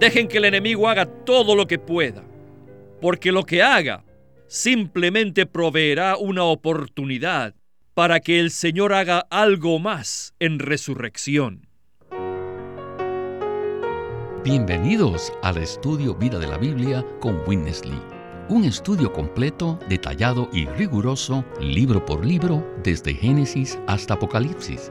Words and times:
Dejen 0.00 0.28
que 0.28 0.38
el 0.38 0.46
enemigo 0.46 0.88
haga 0.88 1.04
todo 1.04 1.54
lo 1.54 1.66
que 1.66 1.78
pueda, 1.78 2.24
porque 3.02 3.32
lo 3.32 3.44
que 3.44 3.62
haga 3.62 4.02
simplemente 4.46 5.44
proveerá 5.44 6.16
una 6.16 6.44
oportunidad 6.44 7.54
para 7.92 8.20
que 8.20 8.40
el 8.40 8.50
Señor 8.50 8.94
haga 8.94 9.26
algo 9.28 9.78
más 9.78 10.32
en 10.38 10.58
resurrección. 10.58 11.66
Bienvenidos 14.42 15.34
al 15.42 15.58
estudio 15.58 16.14
Vida 16.14 16.38
de 16.38 16.46
la 16.46 16.56
Biblia 16.56 17.04
con 17.20 17.42
Witness 17.46 17.84
Lee. 17.84 18.00
Un 18.48 18.64
estudio 18.64 19.12
completo, 19.12 19.78
detallado 19.90 20.48
y 20.50 20.64
riguroso, 20.64 21.44
libro 21.60 22.06
por 22.06 22.24
libro, 22.24 22.66
desde 22.82 23.12
Génesis 23.12 23.78
hasta 23.86 24.14
Apocalipsis, 24.14 24.90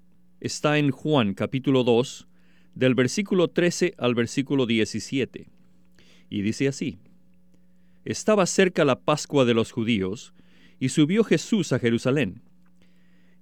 está 0.41 0.79
en 0.79 0.89
Juan 0.89 1.35
capítulo 1.35 1.83
2, 1.83 2.27
del 2.73 2.95
versículo 2.95 3.49
13 3.49 3.93
al 3.97 4.15
versículo 4.15 4.65
17, 4.65 5.47
y 6.29 6.41
dice 6.41 6.67
así. 6.67 6.97
Estaba 8.05 8.47
cerca 8.47 8.83
la 8.83 8.99
Pascua 9.01 9.45
de 9.45 9.53
los 9.53 9.71
judíos, 9.71 10.33
y 10.79 10.89
subió 10.89 11.23
Jesús 11.23 11.71
a 11.73 11.79
Jerusalén. 11.79 12.41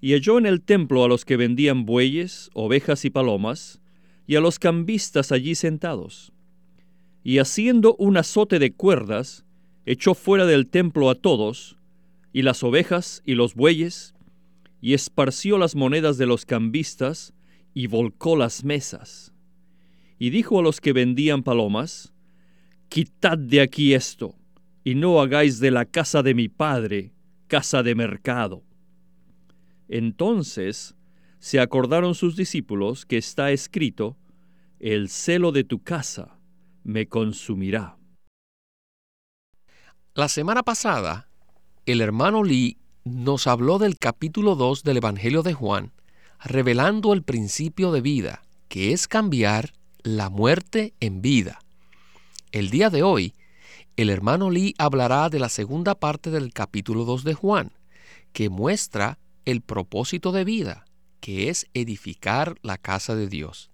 Y 0.01 0.11
halló 0.11 0.37
en 0.37 0.45
el 0.45 0.61
templo 0.61 1.05
a 1.05 1.07
los 1.07 1.23
que 1.23 1.37
vendían 1.37 1.85
bueyes, 1.85 2.49
ovejas 2.53 3.05
y 3.05 3.09
palomas, 3.09 3.81
y 4.27 4.35
a 4.35 4.41
los 4.41 4.59
cambistas 4.59 5.31
allí 5.31 5.55
sentados. 5.55 6.33
Y 7.23 7.37
haciendo 7.37 7.95
un 7.95 8.17
azote 8.17 8.59
de 8.59 8.73
cuerdas, 8.73 9.45
echó 9.85 10.15
fuera 10.15 10.45
del 10.45 10.67
templo 10.67 11.09
a 11.09 11.15
todos, 11.15 11.77
y 12.33 12.41
las 12.41 12.61
ovejas 12.61 13.21
y 13.25 13.35
los 13.35 13.55
bueyes, 13.55 14.15
y 14.81 14.93
esparció 14.93 15.57
las 15.57 15.75
monedas 15.75 16.17
de 16.17 16.25
los 16.25 16.45
cambistas, 16.45 17.33
y 17.73 17.87
volcó 17.87 18.35
las 18.35 18.63
mesas. 18.63 19.33
Y 20.17 20.31
dijo 20.31 20.59
a 20.59 20.63
los 20.63 20.81
que 20.81 20.93
vendían 20.93 21.43
palomas, 21.43 22.13
Quitad 22.89 23.37
de 23.37 23.61
aquí 23.61 23.93
esto, 23.93 24.35
y 24.83 24.95
no 24.95 25.21
hagáis 25.21 25.59
de 25.59 25.71
la 25.71 25.85
casa 25.85 26.23
de 26.23 26.33
mi 26.33 26.49
padre 26.49 27.13
casa 27.49 27.83
de 27.83 27.95
mercado. 27.95 28.63
Entonces 29.89 30.95
se 31.39 31.59
acordaron 31.59 32.15
sus 32.15 32.37
discípulos 32.37 33.05
que 33.05 33.17
está 33.17 33.51
escrito, 33.51 34.17
El 34.79 35.09
celo 35.09 35.51
de 35.51 35.65
tu 35.65 35.83
casa 35.83 36.39
me 36.83 37.07
consumirá. 37.09 37.97
La 40.13 40.29
semana 40.29 40.63
pasada, 40.63 41.29
el 41.85 42.01
hermano 42.01 42.43
Lee 42.43 42.77
nos 43.03 43.47
habló 43.47 43.79
del 43.79 43.97
capítulo 43.97 44.55
2 44.55 44.83
del 44.83 44.97
Evangelio 44.97 45.43
de 45.43 45.53
Juan, 45.53 45.91
revelando 46.43 47.13
el 47.13 47.23
principio 47.23 47.91
de 47.91 48.01
vida, 48.01 48.43
que 48.67 48.93
es 48.93 49.07
cambiar 49.07 49.73
la 50.03 50.29
muerte 50.29 50.93
en 50.99 51.21
vida. 51.21 51.59
El 52.51 52.69
día 52.69 52.89
de 52.89 53.03
hoy, 53.03 53.33
el 53.97 54.09
hermano 54.09 54.49
Lee 54.49 54.75
hablará 54.77 55.29
de 55.29 55.39
la 55.39 55.49
segunda 55.49 55.95
parte 55.95 56.31
del 56.31 56.53
capítulo 56.53 57.05
2 57.05 57.23
de 57.23 57.33
Juan, 57.33 57.71
que 58.31 58.49
muestra 58.49 59.19
el 59.45 59.61
propósito 59.61 60.31
de 60.31 60.43
vida, 60.43 60.85
que 61.19 61.49
es 61.49 61.67
edificar 61.73 62.55
la 62.61 62.77
casa 62.77 63.15
de 63.15 63.27
Dios. 63.27 63.69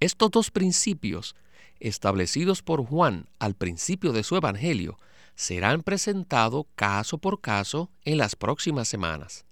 Estos 0.00 0.30
dos 0.30 0.50
principios, 0.50 1.36
establecidos 1.80 2.62
por 2.62 2.84
Juan 2.84 3.28
al 3.38 3.54
principio 3.54 4.12
de 4.12 4.24
su 4.24 4.36
Evangelio, 4.36 4.98
serán 5.38 5.84
presentados 5.84 6.66
caso 6.74 7.18
por 7.18 7.40
caso 7.40 7.92
en 8.04 8.18
las 8.18 8.34
próximas 8.34 8.88
semanas, 8.88 9.46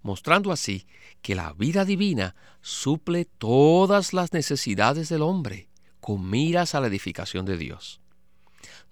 mostrando 0.00 0.52
así 0.52 0.86
que 1.20 1.34
la 1.34 1.52
vida 1.52 1.84
divina 1.84 2.36
suple 2.60 3.24
todas 3.24 4.12
las 4.12 4.32
necesidades 4.32 5.08
del 5.08 5.22
hombre 5.22 5.68
con 5.98 6.30
miras 6.30 6.76
a 6.76 6.80
la 6.80 6.86
edificación 6.86 7.44
de 7.44 7.56
Dios. 7.56 8.00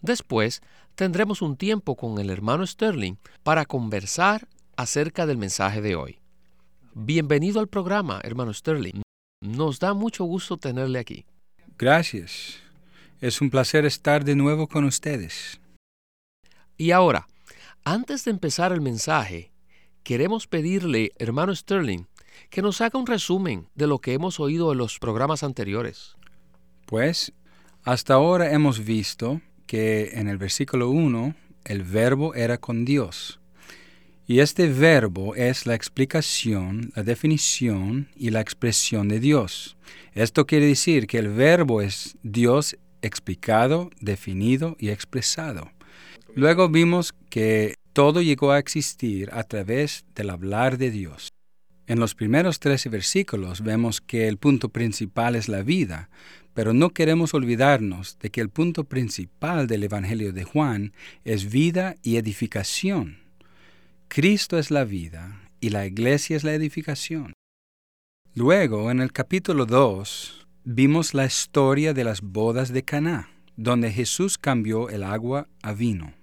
Después 0.03 0.61
tendremos 0.97 1.41
un 1.41 1.57
tiempo 1.57 1.95
con 1.95 2.19
el 2.19 2.31
hermano 2.31 2.67
Sterling 2.67 3.15
para 3.45 3.65
conversar 3.65 4.49
acerca 4.77 5.27
del 5.27 5.39
mensaje 5.39 5.81
de 5.81 5.95
hoy. 5.95 6.19
Bienvenido 6.95 7.61
al 7.61 7.69
programa, 7.69 8.21
hermano 8.25 8.53
Sterling. 8.53 9.03
Nos 9.41 9.79
da 9.79 9.95
mucho 9.95 10.25
gusto 10.25 10.57
tenerle 10.57 10.99
aquí. 10.99 11.25
Gracias. 11.79 12.57
Es 13.21 13.41
un 13.41 13.51
placer 13.51 13.85
estar 13.85 14.25
de 14.25 14.35
nuevo 14.35 14.67
con 14.67 14.83
ustedes. 14.83 15.61
Y 16.81 16.93
ahora, 16.93 17.29
antes 17.85 18.25
de 18.25 18.31
empezar 18.31 18.73
el 18.73 18.81
mensaje, 18.81 19.53
queremos 20.03 20.47
pedirle, 20.47 21.13
hermano 21.19 21.55
Sterling, 21.55 22.07
que 22.49 22.63
nos 22.63 22.81
haga 22.81 22.99
un 22.99 23.07
resumen 23.07 23.69
de 23.75 23.87
lo 23.87 23.99
que 23.99 24.15
hemos 24.15 24.41
oído 24.41 24.73
en 24.73 24.79
los 24.79 24.99
programas 24.99 25.43
anteriores. 25.43 26.17
Pues, 26.87 27.35
hasta 27.85 28.15
ahora 28.15 28.55
hemos 28.55 28.83
visto 28.83 29.43
que 29.67 30.13
en 30.15 30.27
el 30.27 30.39
versículo 30.39 30.89
1 30.89 31.35
el 31.67 31.83
verbo 31.83 32.35
era 32.35 32.57
con 32.57 32.87
Dios. 32.87 33.41
Y 34.27 34.41
este 34.41 34.67
verbo 34.67 35.35
es 35.35 35.67
la 35.67 35.75
explicación, 35.75 36.93
la 36.97 37.03
definición 37.03 38.09
y 38.17 38.31
la 38.31 38.41
expresión 38.41 39.07
de 39.09 39.21
Dios. 39.21 39.77
Esto 40.15 40.47
quiere 40.47 40.65
decir 40.65 41.07
que 41.07 41.19
el 41.19 41.29
verbo 41.29 41.83
es 41.83 42.17
Dios 42.23 42.79
explicado, 43.03 43.91
definido 44.01 44.77
y 44.79 44.89
expresado. 44.89 45.71
Luego 46.35 46.69
vimos 46.69 47.13
que 47.29 47.75
todo 47.93 48.23
llegó 48.23 48.53
a 48.53 48.59
existir 48.59 49.31
a 49.33 49.43
través 49.43 50.05
del 50.15 50.31
hablar 50.31 50.79
de 50.79 50.91
Dios. 50.91 51.31
En 51.87 51.99
los 51.99 52.15
primeros 52.15 52.61
13 52.61 52.89
versículos 52.89 53.63
vemos 53.63 54.01
que 54.01 54.29
el 54.29 54.37
punto 54.37 54.69
principal 54.69 55.35
es 55.35 55.49
la 55.49 55.63
vida, 55.63 56.09
pero 56.55 56.73
no 56.73 56.91
queremos 56.91 57.35
olvidarnos 57.35 58.17
de 58.21 58.31
que 58.31 58.41
el 58.41 58.49
punto 58.49 58.85
principal 58.85 59.67
del 59.67 59.83
Evangelio 59.83 60.33
de 60.33 60.45
Juan 60.45 60.93
es 61.25 61.51
vida 61.51 61.97
y 62.03 62.17
edificación. 62.17 63.19
Cristo 64.07 64.57
es 64.59 64.71
la 64.71 64.85
vida 64.85 65.51
y 65.61 65.71
la 65.71 65.85
iglesia 65.85 66.37
es 66.37 66.45
la 66.45 66.55
edificación. 66.55 67.33
Luego, 68.35 68.93
en 68.93 69.01
el 69.01 69.13
capítulo 69.13 69.67
2, 69.67 70.47
vimos 70.65 71.13
la 71.13 71.27
historia 71.27 71.93
de 71.93 72.05
las 72.05 72.21
bodas 72.21 72.73
de 72.73 72.85
Caná, 72.85 73.31
donde 73.57 73.91
Jesús 73.91 74.39
cambió 74.39 74.91
el 74.91 75.03
agua 75.03 75.49
a 75.63 75.73
vino. 75.73 76.20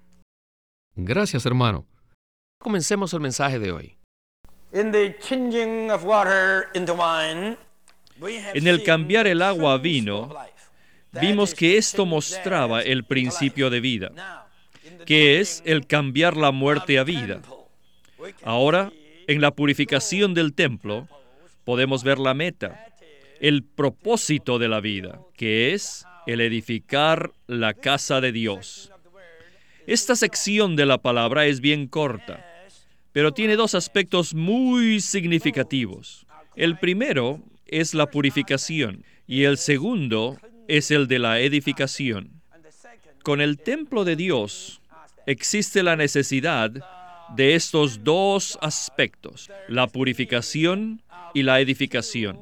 Gracias, 1.00 1.46
hermano. 1.46 1.86
Comencemos 2.60 3.14
el 3.14 3.20
mensaje 3.20 3.60
de 3.60 3.72
hoy. 3.72 3.96
En 4.74 4.96
el 8.68 8.84
cambiar 8.84 9.28
el 9.28 9.44
agua 9.44 9.74
a 9.74 9.78
vino, 9.78 10.36
vimos 11.22 11.54
que 11.54 11.78
esto 11.78 12.08
mostraba 12.08 12.82
el 12.82 13.04
principio 13.04 13.70
de 13.70 13.80
vida, 13.80 14.48
que 15.06 15.40
es 15.40 15.62
el 15.66 15.86
cambiar 15.86 16.36
la 16.36 16.52
muerte 16.52 16.98
a 16.98 17.04
vida. 17.04 17.44
Ahora, 18.44 18.92
en 19.28 19.40
la 19.40 19.52
purificación 19.52 20.34
del 20.34 20.56
templo, 20.56 21.08
podemos 21.64 22.04
ver 22.04 22.18
la 22.18 22.34
meta, 22.34 22.88
el 23.40 23.64
propósito 23.64 24.58
de 24.58 24.68
la 24.68 24.80
vida, 24.80 25.20
que 25.36 25.76
es 25.76 26.08
el 26.26 26.42
edificar 26.42 27.34
la 27.46 27.76
casa 27.76 28.20
de 28.20 28.32
Dios. 28.32 28.92
Esta 29.88 30.18
sección 30.18 30.76
de 30.76 30.86
la 30.86 30.98
palabra 30.98 31.46
es 31.46 31.62
bien 31.62 31.88
corta, 31.88 32.46
pero 33.14 33.32
tiene 33.32 33.56
dos 33.56 33.74
aspectos 33.74 34.34
muy 34.34 35.00
significativos. 35.00 36.28
El 36.58 36.78
primero 36.78 37.42
es 37.66 37.94
la 37.94 38.12
purificación 38.12 39.06
y 39.28 39.46
el 39.46 39.58
segundo 39.58 40.38
es 40.68 40.92
el 40.92 41.08
de 41.08 41.20
la 41.20 41.40
edificación. 41.40 42.42
Con 43.24 43.40
el 43.40 43.60
templo 43.60 44.04
de 44.04 44.18
Dios 44.18 44.82
existe 45.26 45.82
la 45.84 45.96
necesidad 45.96 46.70
de 47.34 47.56
estos 47.56 48.04
dos 48.04 48.60
aspectos, 48.62 49.50
la 49.70 49.88
purificación 49.88 51.02
y 51.34 51.44
la 51.44 51.62
edificación. 51.62 52.42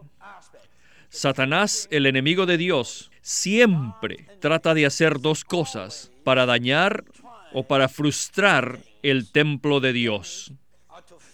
Satanás, 1.09 1.88
el 1.91 2.07
enemigo 2.07 2.48
de 2.48 2.57
Dios, 2.57 3.12
siempre 3.21 4.25
trata 4.39 4.74
de 4.74 4.88
hacer 4.88 5.19
dos 5.19 5.45
cosas 5.45 6.12
para 6.24 6.48
dañar 6.48 7.06
o 7.55 7.63
para 7.63 7.87
frustrar 7.87 8.79
el 9.01 9.31
templo 9.31 9.79
de 9.79 9.93
Dios. 9.93 10.51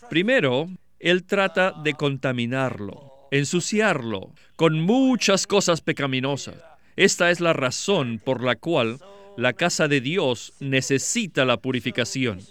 Primero, 0.08 0.70
él 1.00 1.24
trata 1.24 1.72
de 1.84 1.96
contaminarlo, 1.96 3.28
ensuciarlo 3.32 4.32
con 4.56 4.80
muchas 4.82 5.48
cosas 5.48 5.82
pecaminosas. 5.82 6.56
Esta 6.96 7.32
es 7.32 7.40
la 7.40 7.54
razón 7.54 8.22
por 8.24 8.44
la 8.44 8.56
cual 8.56 9.00
La 9.38 9.54
casa 9.54 9.88
de 9.88 10.02
Dios 10.02 10.54
necesita 10.60 11.46
la 11.46 11.58
purificación. 11.58 12.42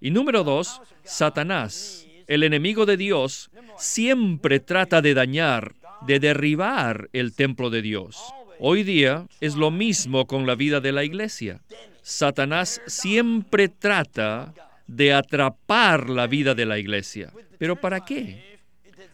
Y 0.00 0.10
número 0.10 0.44
dos, 0.44 0.80
Satanás, 1.02 2.06
el 2.26 2.42
enemigo 2.42 2.84
de 2.84 2.98
Dios, 2.98 3.50
siempre 3.78 4.60
trata 4.60 5.00
de 5.00 5.14
dañar, 5.14 5.74
de 6.06 6.20
derribar 6.20 7.08
el 7.14 7.34
templo 7.34 7.70
de 7.70 7.80
Dios. 7.80 8.20
Hoy 8.60 8.84
día 8.84 9.26
es 9.40 9.56
lo 9.56 9.70
mismo 9.70 10.26
con 10.26 10.46
la 10.46 10.54
vida 10.54 10.80
de 10.80 10.92
la 10.92 11.02
iglesia. 11.02 11.62
Satanás 12.02 12.80
siempre 12.86 13.68
trata 13.68 14.52
de 14.86 15.12
atrapar 15.12 16.10
la 16.10 16.26
vida 16.26 16.54
de 16.54 16.66
la 16.66 16.78
iglesia. 16.78 17.32
¿Pero 17.58 17.80
para 17.80 18.04
qué? 18.04 18.58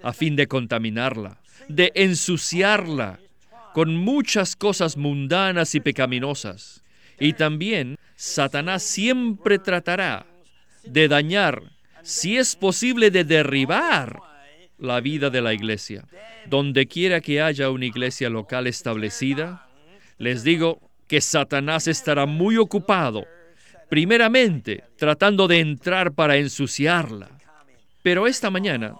A 0.02 0.12
fin 0.12 0.36
de 0.36 0.46
contaminarla, 0.46 1.40
de 1.68 1.92
ensuciarla 1.94 3.20
con 3.74 3.94
muchas 3.94 4.56
cosas 4.56 4.96
mundanas 4.96 5.74
y 5.74 5.80
pecaminosas. 5.80 6.82
Y 7.20 7.34
también 7.34 7.96
Satanás 8.16 8.82
siempre 8.82 9.58
tratará 9.58 10.26
de 10.84 11.08
dañar, 11.08 11.62
si 12.02 12.38
es 12.38 12.56
posible, 12.56 13.10
de 13.10 13.24
derribar 13.24 14.20
la 14.78 15.00
vida 15.00 15.30
de 15.30 15.42
la 15.42 15.52
iglesia. 15.52 16.06
Donde 16.46 16.86
quiera 16.86 17.20
que 17.20 17.42
haya 17.42 17.70
una 17.70 17.84
iglesia 17.84 18.30
local 18.30 18.66
establecida, 18.66 19.68
les 20.16 20.42
digo 20.42 20.87
que 21.08 21.20
Satanás 21.20 21.88
estará 21.88 22.26
muy 22.26 22.58
ocupado, 22.58 23.26
primeramente 23.88 24.84
tratando 24.96 25.48
de 25.48 25.60
entrar 25.60 26.12
para 26.12 26.36
ensuciarla. 26.36 27.30
Pero 28.02 28.26
esta 28.26 28.50
mañana, 28.50 28.94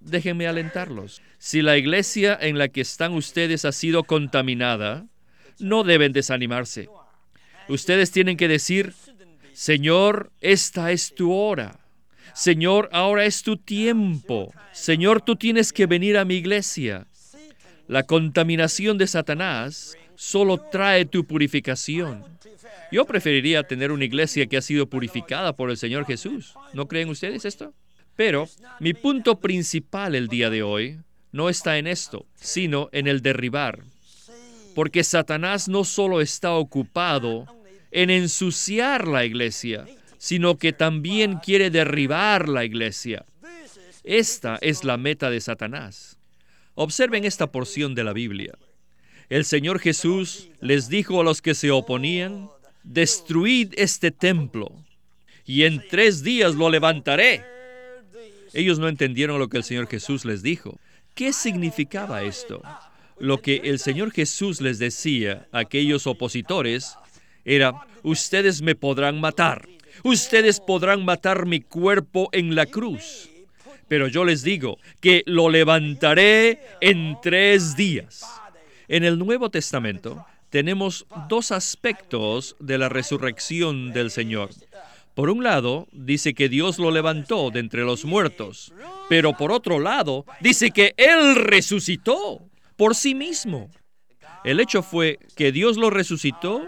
déjenme 0.00 0.46
alentarlos. 0.46 1.22
Si 1.38 1.62
la 1.62 1.76
iglesia 1.76 2.38
en 2.40 2.58
la 2.58 2.68
que 2.68 2.82
están 2.82 3.14
ustedes 3.14 3.64
ha 3.64 3.72
sido 3.72 4.04
contaminada, 4.04 5.06
no 5.58 5.82
deben 5.82 6.12
desanimarse. 6.12 6.88
Ustedes 7.68 8.10
tienen 8.10 8.36
que 8.36 8.48
decir, 8.48 8.92
Señor, 9.54 10.30
esta 10.40 10.92
es 10.92 11.14
tu 11.14 11.32
hora. 11.32 11.80
Señor, 12.34 12.90
ahora 12.92 13.24
es 13.24 13.42
tu 13.42 13.56
tiempo. 13.56 14.52
Señor, 14.72 15.22
tú 15.22 15.36
tienes 15.36 15.72
que 15.72 15.86
venir 15.86 16.18
a 16.18 16.24
mi 16.24 16.34
iglesia. 16.34 17.06
La 17.86 18.02
contaminación 18.02 18.98
de 18.98 19.06
Satanás 19.06 19.96
solo 20.16 20.58
trae 20.58 21.04
tu 21.04 21.26
purificación. 21.26 22.24
Yo 22.90 23.04
preferiría 23.06 23.62
tener 23.62 23.90
una 23.92 24.04
iglesia 24.04 24.46
que 24.46 24.56
ha 24.56 24.62
sido 24.62 24.88
purificada 24.88 25.54
por 25.54 25.70
el 25.70 25.76
Señor 25.76 26.06
Jesús. 26.06 26.54
¿No 26.72 26.86
creen 26.86 27.08
ustedes 27.08 27.44
esto? 27.44 27.74
Pero 28.16 28.48
mi 28.80 28.94
punto 28.94 29.40
principal 29.40 30.14
el 30.14 30.28
día 30.28 30.50
de 30.50 30.62
hoy 30.62 30.98
no 31.32 31.48
está 31.48 31.78
en 31.78 31.86
esto, 31.86 32.26
sino 32.36 32.88
en 32.92 33.08
el 33.08 33.22
derribar. 33.22 33.80
Porque 34.74 35.02
Satanás 35.02 35.68
no 35.68 35.84
solo 35.84 36.20
está 36.20 36.52
ocupado 36.52 37.46
en 37.90 38.10
ensuciar 38.10 39.08
la 39.08 39.24
iglesia, 39.24 39.86
sino 40.18 40.58
que 40.58 40.72
también 40.72 41.38
quiere 41.38 41.70
derribar 41.70 42.48
la 42.48 42.64
iglesia. 42.64 43.24
Esta 44.04 44.58
es 44.60 44.84
la 44.84 44.96
meta 44.96 45.30
de 45.30 45.40
Satanás. 45.40 46.18
Observen 46.74 47.24
esta 47.24 47.50
porción 47.50 47.94
de 47.94 48.04
la 48.04 48.12
Biblia. 48.12 48.54
El 49.28 49.44
Señor 49.44 49.78
Jesús 49.78 50.48
les 50.60 50.88
dijo 50.88 51.20
a 51.20 51.24
los 51.24 51.42
que 51.42 51.54
se 51.54 51.70
oponían, 51.70 52.50
destruid 52.82 53.72
este 53.76 54.10
templo, 54.10 54.70
y 55.46 55.64
en 55.64 55.82
tres 55.88 56.22
días 56.22 56.54
lo 56.54 56.70
levantaré. 56.70 57.44
Ellos 58.52 58.78
no 58.78 58.88
entendieron 58.88 59.38
lo 59.38 59.48
que 59.48 59.56
el 59.56 59.64
Señor 59.64 59.88
Jesús 59.88 60.24
les 60.24 60.42
dijo. 60.42 60.78
¿Qué 61.14 61.32
significaba 61.32 62.22
esto? 62.22 62.62
Lo 63.18 63.40
que 63.40 63.62
el 63.64 63.78
Señor 63.78 64.10
Jesús 64.10 64.60
les 64.60 64.78
decía 64.78 65.48
a 65.52 65.60
aquellos 65.60 66.06
opositores 66.06 66.96
era, 67.44 67.86
ustedes 68.02 68.62
me 68.62 68.74
podrán 68.74 69.20
matar, 69.20 69.68
Ustedes 70.02 70.60
podrán 70.60 71.04
matar 71.04 71.46
mi 71.46 71.60
cuerpo 71.60 72.28
en 72.32 72.54
la 72.54 72.66
cruz, 72.66 73.30
pero 73.88 74.08
yo 74.08 74.24
les 74.24 74.42
digo 74.42 74.78
que 75.00 75.22
lo 75.26 75.48
levantaré 75.48 76.60
en 76.80 77.16
tres 77.22 77.76
días. 77.76 78.24
En 78.94 79.02
el 79.02 79.18
Nuevo 79.18 79.50
Testamento 79.50 80.24
tenemos 80.50 81.04
dos 81.28 81.50
aspectos 81.50 82.54
de 82.60 82.78
la 82.78 82.88
resurrección 82.88 83.92
del 83.92 84.08
Señor. 84.12 84.50
Por 85.14 85.30
un 85.30 85.42
lado, 85.42 85.88
dice 85.90 86.32
que 86.32 86.48
Dios 86.48 86.78
lo 86.78 86.92
levantó 86.92 87.50
de 87.50 87.58
entre 87.58 87.82
los 87.82 88.04
muertos, 88.04 88.72
pero 89.08 89.36
por 89.36 89.50
otro 89.50 89.80
lado, 89.80 90.24
dice 90.40 90.70
que 90.70 90.94
Él 90.96 91.34
resucitó 91.34 92.48
por 92.76 92.94
sí 92.94 93.16
mismo. 93.16 93.68
El 94.44 94.60
hecho 94.60 94.80
fue 94.84 95.18
que 95.34 95.50
Dios 95.50 95.76
lo 95.76 95.90
resucitó 95.90 96.62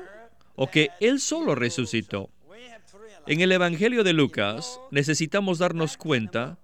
o 0.57 0.69
que 0.69 0.89
Él 0.99 1.21
solo 1.21 1.55
resucitó. 1.55 2.31
En 3.29 3.41
el 3.41 3.53
Evangelio 3.53 4.03
de 4.03 4.15
Lucas 4.15 4.81
necesitamos 4.91 5.59
darnos 5.59 5.97
cuenta 5.97 6.59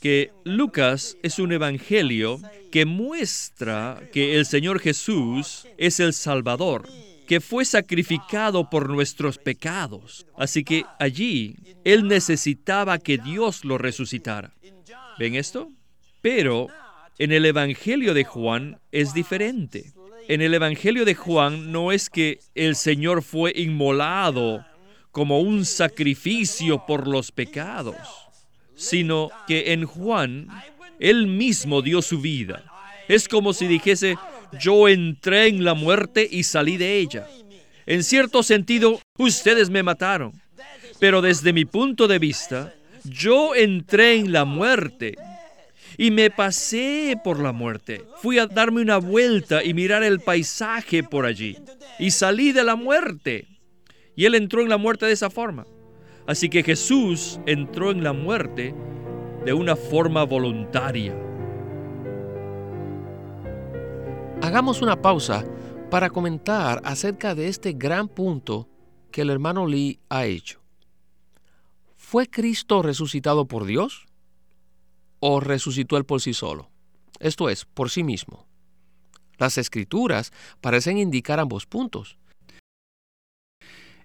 que 0.00 0.30
Lucas 0.44 1.16
es 1.22 1.38
un 1.38 1.52
evangelio 1.52 2.40
que 2.70 2.84
muestra 2.84 4.00
que 4.12 4.36
el 4.36 4.46
Señor 4.46 4.80
Jesús 4.80 5.66
es 5.76 6.00
el 6.00 6.12
Salvador, 6.12 6.88
que 7.26 7.40
fue 7.40 7.64
sacrificado 7.64 8.70
por 8.70 8.88
nuestros 8.88 9.38
pecados. 9.38 10.26
Así 10.36 10.64
que 10.64 10.84
allí 10.98 11.56
Él 11.84 12.08
necesitaba 12.08 12.98
que 12.98 13.18
Dios 13.18 13.64
lo 13.64 13.78
resucitara. 13.78 14.54
¿Ven 15.18 15.34
esto? 15.34 15.68
Pero 16.22 16.68
en 17.18 17.32
el 17.32 17.44
Evangelio 17.44 18.14
de 18.14 18.24
Juan 18.24 18.78
es 18.92 19.12
diferente. 19.12 19.92
En 20.28 20.42
el 20.42 20.54
Evangelio 20.54 21.04
de 21.04 21.14
Juan 21.14 21.72
no 21.72 21.90
es 21.90 22.10
que 22.10 22.40
el 22.54 22.76
Señor 22.76 23.22
fue 23.22 23.52
inmolado 23.56 24.64
como 25.10 25.40
un 25.40 25.64
sacrificio 25.64 26.84
por 26.86 27.08
los 27.08 27.32
pecados, 27.32 27.96
sino 28.78 29.30
que 29.46 29.72
en 29.72 29.84
Juan 29.84 30.48
él 30.98 31.26
mismo 31.26 31.82
dio 31.82 32.00
su 32.00 32.20
vida. 32.20 32.64
Es 33.08 33.28
como 33.28 33.52
si 33.52 33.66
dijese, 33.66 34.16
yo 34.58 34.88
entré 34.88 35.48
en 35.48 35.64
la 35.64 35.74
muerte 35.74 36.26
y 36.30 36.44
salí 36.44 36.76
de 36.76 36.98
ella. 36.98 37.26
En 37.86 38.02
cierto 38.02 38.42
sentido, 38.42 39.00
ustedes 39.18 39.70
me 39.70 39.82
mataron, 39.82 40.32
pero 40.98 41.20
desde 41.22 41.52
mi 41.52 41.64
punto 41.64 42.06
de 42.06 42.18
vista, 42.18 42.74
yo 43.04 43.54
entré 43.54 44.16
en 44.16 44.32
la 44.32 44.44
muerte 44.44 45.16
y 45.96 46.10
me 46.10 46.30
pasé 46.30 47.18
por 47.22 47.40
la 47.40 47.52
muerte. 47.52 48.04
Fui 48.20 48.38
a 48.38 48.46
darme 48.46 48.82
una 48.82 48.98
vuelta 48.98 49.64
y 49.64 49.74
mirar 49.74 50.02
el 50.02 50.20
paisaje 50.20 51.02
por 51.02 51.24
allí 51.24 51.56
y 51.98 52.10
salí 52.10 52.52
de 52.52 52.64
la 52.64 52.76
muerte. 52.76 53.46
Y 54.14 54.24
Él 54.26 54.34
entró 54.34 54.62
en 54.62 54.68
la 54.68 54.78
muerte 54.78 55.06
de 55.06 55.12
esa 55.12 55.30
forma. 55.30 55.66
Así 56.28 56.50
que 56.50 56.62
Jesús 56.62 57.40
entró 57.46 57.90
en 57.90 58.04
la 58.04 58.12
muerte 58.12 58.74
de 59.46 59.54
una 59.54 59.76
forma 59.76 60.24
voluntaria. 60.24 61.16
Hagamos 64.42 64.82
una 64.82 65.00
pausa 65.00 65.42
para 65.90 66.10
comentar 66.10 66.82
acerca 66.84 67.34
de 67.34 67.48
este 67.48 67.72
gran 67.72 68.08
punto 68.08 68.68
que 69.10 69.22
el 69.22 69.30
hermano 69.30 69.66
Lee 69.66 70.00
ha 70.10 70.26
hecho. 70.26 70.60
¿Fue 71.96 72.26
Cristo 72.26 72.82
resucitado 72.82 73.46
por 73.46 73.64
Dios 73.64 74.04
o 75.20 75.40
resucitó 75.40 75.96
él 75.96 76.04
por 76.04 76.20
sí 76.20 76.34
solo? 76.34 76.70
Esto 77.20 77.48
es, 77.48 77.64
por 77.64 77.88
sí 77.88 78.04
mismo. 78.04 78.46
Las 79.38 79.56
escrituras 79.56 80.30
parecen 80.60 80.98
indicar 80.98 81.40
ambos 81.40 81.64
puntos. 81.64 82.18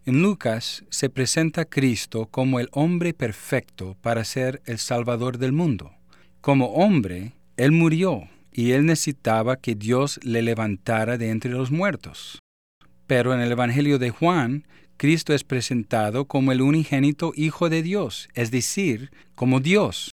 En 0.06 0.22
Lucas 0.22 0.84
se 0.90 1.10
presenta 1.10 1.62
a 1.62 1.66
Cristo 1.66 2.28
como 2.30 2.60
el 2.60 2.68
hombre 2.74 3.14
perfecto 3.14 3.96
para 4.02 4.26
ser 4.26 4.62
el 4.66 4.78
Salvador 4.78 5.38
del 5.38 5.54
mundo. 5.54 5.94
Como 6.42 6.74
hombre, 6.74 7.32
Él 7.56 7.72
murió 7.72 8.28
y 8.52 8.72
Él 8.72 8.86
necesitaba 8.86 9.56
que 9.56 9.76
Dios 9.76 10.20
le 10.22 10.42
levantara 10.42 11.18
de 11.18 11.30
entre 11.30 11.52
los 11.52 11.72
muertos. 11.72 12.40
Pero 13.08 13.34
en 13.34 13.40
el 13.40 13.54
Evangelio 13.54 13.98
de 13.98 14.10
Juan, 14.10 14.68
Cristo 14.98 15.34
es 15.34 15.46
presentado 15.46 16.26
como 16.26 16.52
el 16.52 16.62
unigénito 16.62 17.32
Hijo 17.34 17.70
de 17.70 17.82
Dios, 17.82 18.28
es 18.34 18.52
decir, 18.52 19.10
como 19.36 19.62
Dios. 19.62 20.12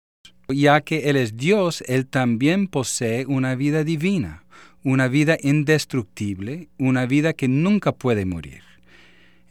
Ya 0.48 0.82
que 0.82 1.12
Él 1.12 1.16
es 1.16 1.38
Dios, 1.38 1.84
Él 1.86 2.08
también 2.08 2.68
posee 2.68 3.28
una 3.28 3.54
vida 3.54 3.84
divina, 3.84 4.46
una 4.84 5.08
vida 5.10 5.38
indestructible, 5.44 6.70
una 6.80 7.06
vida 7.06 7.34
que 7.34 7.48
nunca 7.48 7.92
puede 7.92 8.26
morir. 8.26 8.75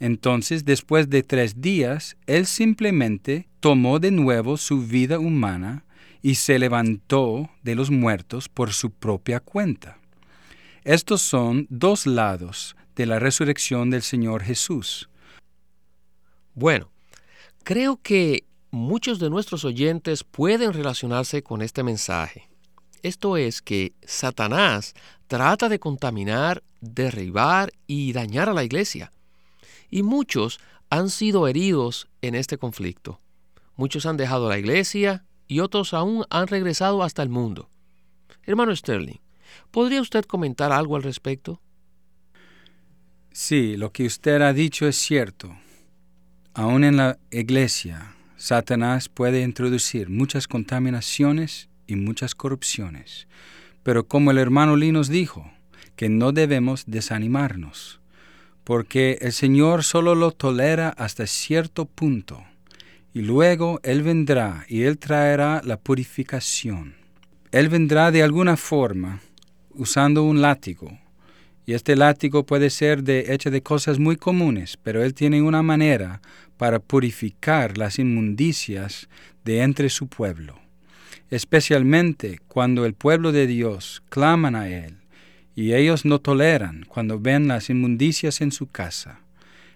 Entonces, 0.01 0.65
después 0.65 1.09
de 1.09 1.23
tres 1.23 1.61
días, 1.61 2.17
Él 2.27 2.47
simplemente 2.47 3.49
tomó 3.61 3.99
de 3.99 4.11
nuevo 4.11 4.57
su 4.57 4.87
vida 4.87 5.19
humana 5.19 5.85
y 6.23 6.37
se 6.37 6.59
levantó 6.59 7.51
de 7.63 7.75
los 7.75 7.91
muertos 7.91 8.49
por 8.49 8.73
su 8.73 8.91
propia 8.91 9.41
cuenta. 9.41 9.99
Estos 10.83 11.23
son 11.23 11.67
dos 11.71 12.07
lados 12.07 12.77
de 12.97 13.07
la 13.07 13.19
resurrección 13.19 13.91
del 13.91 14.03
Señor 14.03 14.43
Jesús. 14.43 15.09
Bueno, 16.55 16.91
creo 17.63 17.99
que 18.03 18.45
muchos 18.71 19.19
de 19.19 19.31
nuestros 19.31 19.65
oyentes 19.65 20.25
pueden 20.25 20.73
relacionarse 20.73 21.43
con 21.43 21.63
este 21.63 21.83
mensaje. 21.83 22.49
Esto 23.03 23.37
es 23.37 23.61
que 23.61 23.93
Satanás 24.03 24.95
trata 25.27 25.69
de 25.69 25.79
contaminar, 25.79 26.63
derribar 26.81 27.73
y 27.87 28.13
dañar 28.13 28.49
a 28.49 28.55
la 28.55 28.65
iglesia. 28.65 29.13
Y 29.95 30.03
muchos 30.03 30.59
han 30.91 31.09
sido 31.09 31.47
heridos 31.47 32.09
en 32.21 32.35
este 32.35 32.59
conflicto. 32.59 33.21
Muchos 33.77 34.07
han 34.07 34.17
dejado 34.17 34.49
la 34.49 34.59
iglesia 34.59 35.25
y 35.47 35.61
otros 35.61 35.95
aún 35.95 36.25
han 36.31 36.49
regresado 36.49 37.05
hasta 37.05 37.23
el 37.23 37.29
mundo. 37.29 37.71
Hermano 38.43 38.75
Sterling, 38.75 39.21
¿podría 39.71 40.01
usted 40.01 40.25
comentar 40.25 40.73
algo 40.73 40.97
al 40.97 41.05
respecto? 41.05 41.61
Sí, 43.31 43.77
lo 43.77 43.93
que 43.93 44.07
usted 44.07 44.43
ha 44.43 44.53
dicho 44.53 44.89
es 44.89 44.97
cierto. 44.97 45.57
Aún 46.55 46.83
en 46.83 46.97
la 46.97 47.17
iglesia, 47.31 48.17
Satanás 48.37 49.09
puede 49.09 49.43
introducir 49.43 50.11
muchas 50.11 50.49
contaminaciones 50.49 51.69
y 51.87 51.95
muchas 51.95 52.35
corrupciones. 52.35 53.29
Pero 53.85 54.09
como 54.09 54.33
el 54.33 54.39
hermano 54.39 54.75
Lee 54.75 54.91
nos 54.91 55.07
dijo, 55.07 55.53
que 55.95 56.09
no 56.09 56.33
debemos 56.33 56.83
desanimarnos, 56.89 58.01
porque 58.65 59.19
el 59.21 59.33
Señor 59.33 59.85
solo 59.85 60.15
lo 60.15 60.33
tolera 60.33 60.89
hasta 60.89 61.27
cierto 61.27 61.85
punto, 61.85 62.45
y 63.13 63.21
luego 63.23 63.81
Él 63.83 64.03
vendrá 64.03 64.65
y 64.69 64.83
Él 64.83 64.99
traerá 64.99 65.61
la 65.65 65.77
purificación. 65.79 66.97
Él 67.53 67.69
vendrá 67.69 68.11
de 68.11 68.23
alguna 68.23 68.57
forma 68.57 69.21
usando 69.71 70.25
un 70.25 70.41
látigo 70.43 70.99
y 71.67 71.73
este 71.73 71.97
látigo 71.97 72.45
puede 72.45 72.71
ser 72.71 73.03
de, 73.03 73.33
hecho 73.33 73.51
de 73.51 73.63
cosas 73.63 73.99
muy 73.99 74.17
comunes, 74.17 74.77
pero 74.83 75.03
Él 75.03 75.15
tiene 75.15 75.41
una 75.41 75.63
manera 75.63 76.21
para 76.57 76.79
purificar 76.79 77.79
las 77.79 77.99
inmundicias 77.99 79.09
de 79.45 79.63
entre 79.63 79.89
su 79.89 80.09
pueblo, 80.09 80.61
especialmente 81.31 82.41
cuando 82.49 82.85
el 82.85 82.95
pueblo 82.95 83.33
de 83.33 83.47
Dios 83.47 84.03
claman 84.11 84.57
a 84.57 84.69
Él, 84.69 84.99
y 85.55 85.75
ellos 85.75 86.05
no 86.05 86.21
toleran 86.21 86.85
cuando 86.89 87.19
ven 87.19 87.49
las 87.49 87.71
inmundicias 87.71 88.41
en 88.41 88.53
su 88.53 88.71
casa. 88.71 89.21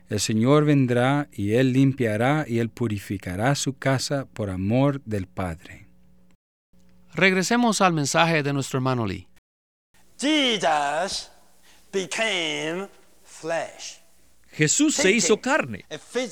El 0.08 0.20
Señor 0.20 0.64
vendrá 0.64 1.28
y 1.32 1.52
Él 1.52 1.72
limpiará 1.72 2.44
y 2.48 2.58
Él 2.58 2.70
purificará 2.70 3.54
su 3.54 3.76
casa 3.76 4.26
por 4.32 4.50
amor 4.50 5.02
del 5.04 5.26
Padre. 5.26 5.86
Regresemos 7.14 7.80
al 7.80 7.92
mensaje 7.92 8.42
de 8.42 8.52
nuestro 8.52 8.78
hermano 8.78 9.06
Lee. 9.06 9.28
Jesús 14.50 14.96
se 14.96 15.12
hizo 15.12 15.40
carne, 15.40 15.84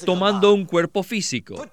tomando 0.05 0.53
un 0.53 0.65
cuerpo 0.65 1.03
físico, 1.03 1.65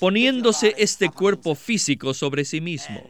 poniéndose 0.00 0.74
este 0.78 1.08
cuerpo 1.10 1.54
físico 1.54 2.14
sobre 2.14 2.44
sí 2.44 2.60
mismo. 2.60 3.08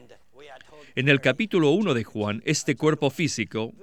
En 0.95 1.09
el 1.09 1.21
capítulo 1.21 1.71
1 1.71 1.95
de 1.95 2.03
Juan, 2.03 2.43
este 2.45 2.75
cuerpo 2.75 3.09
físico, 3.09 3.73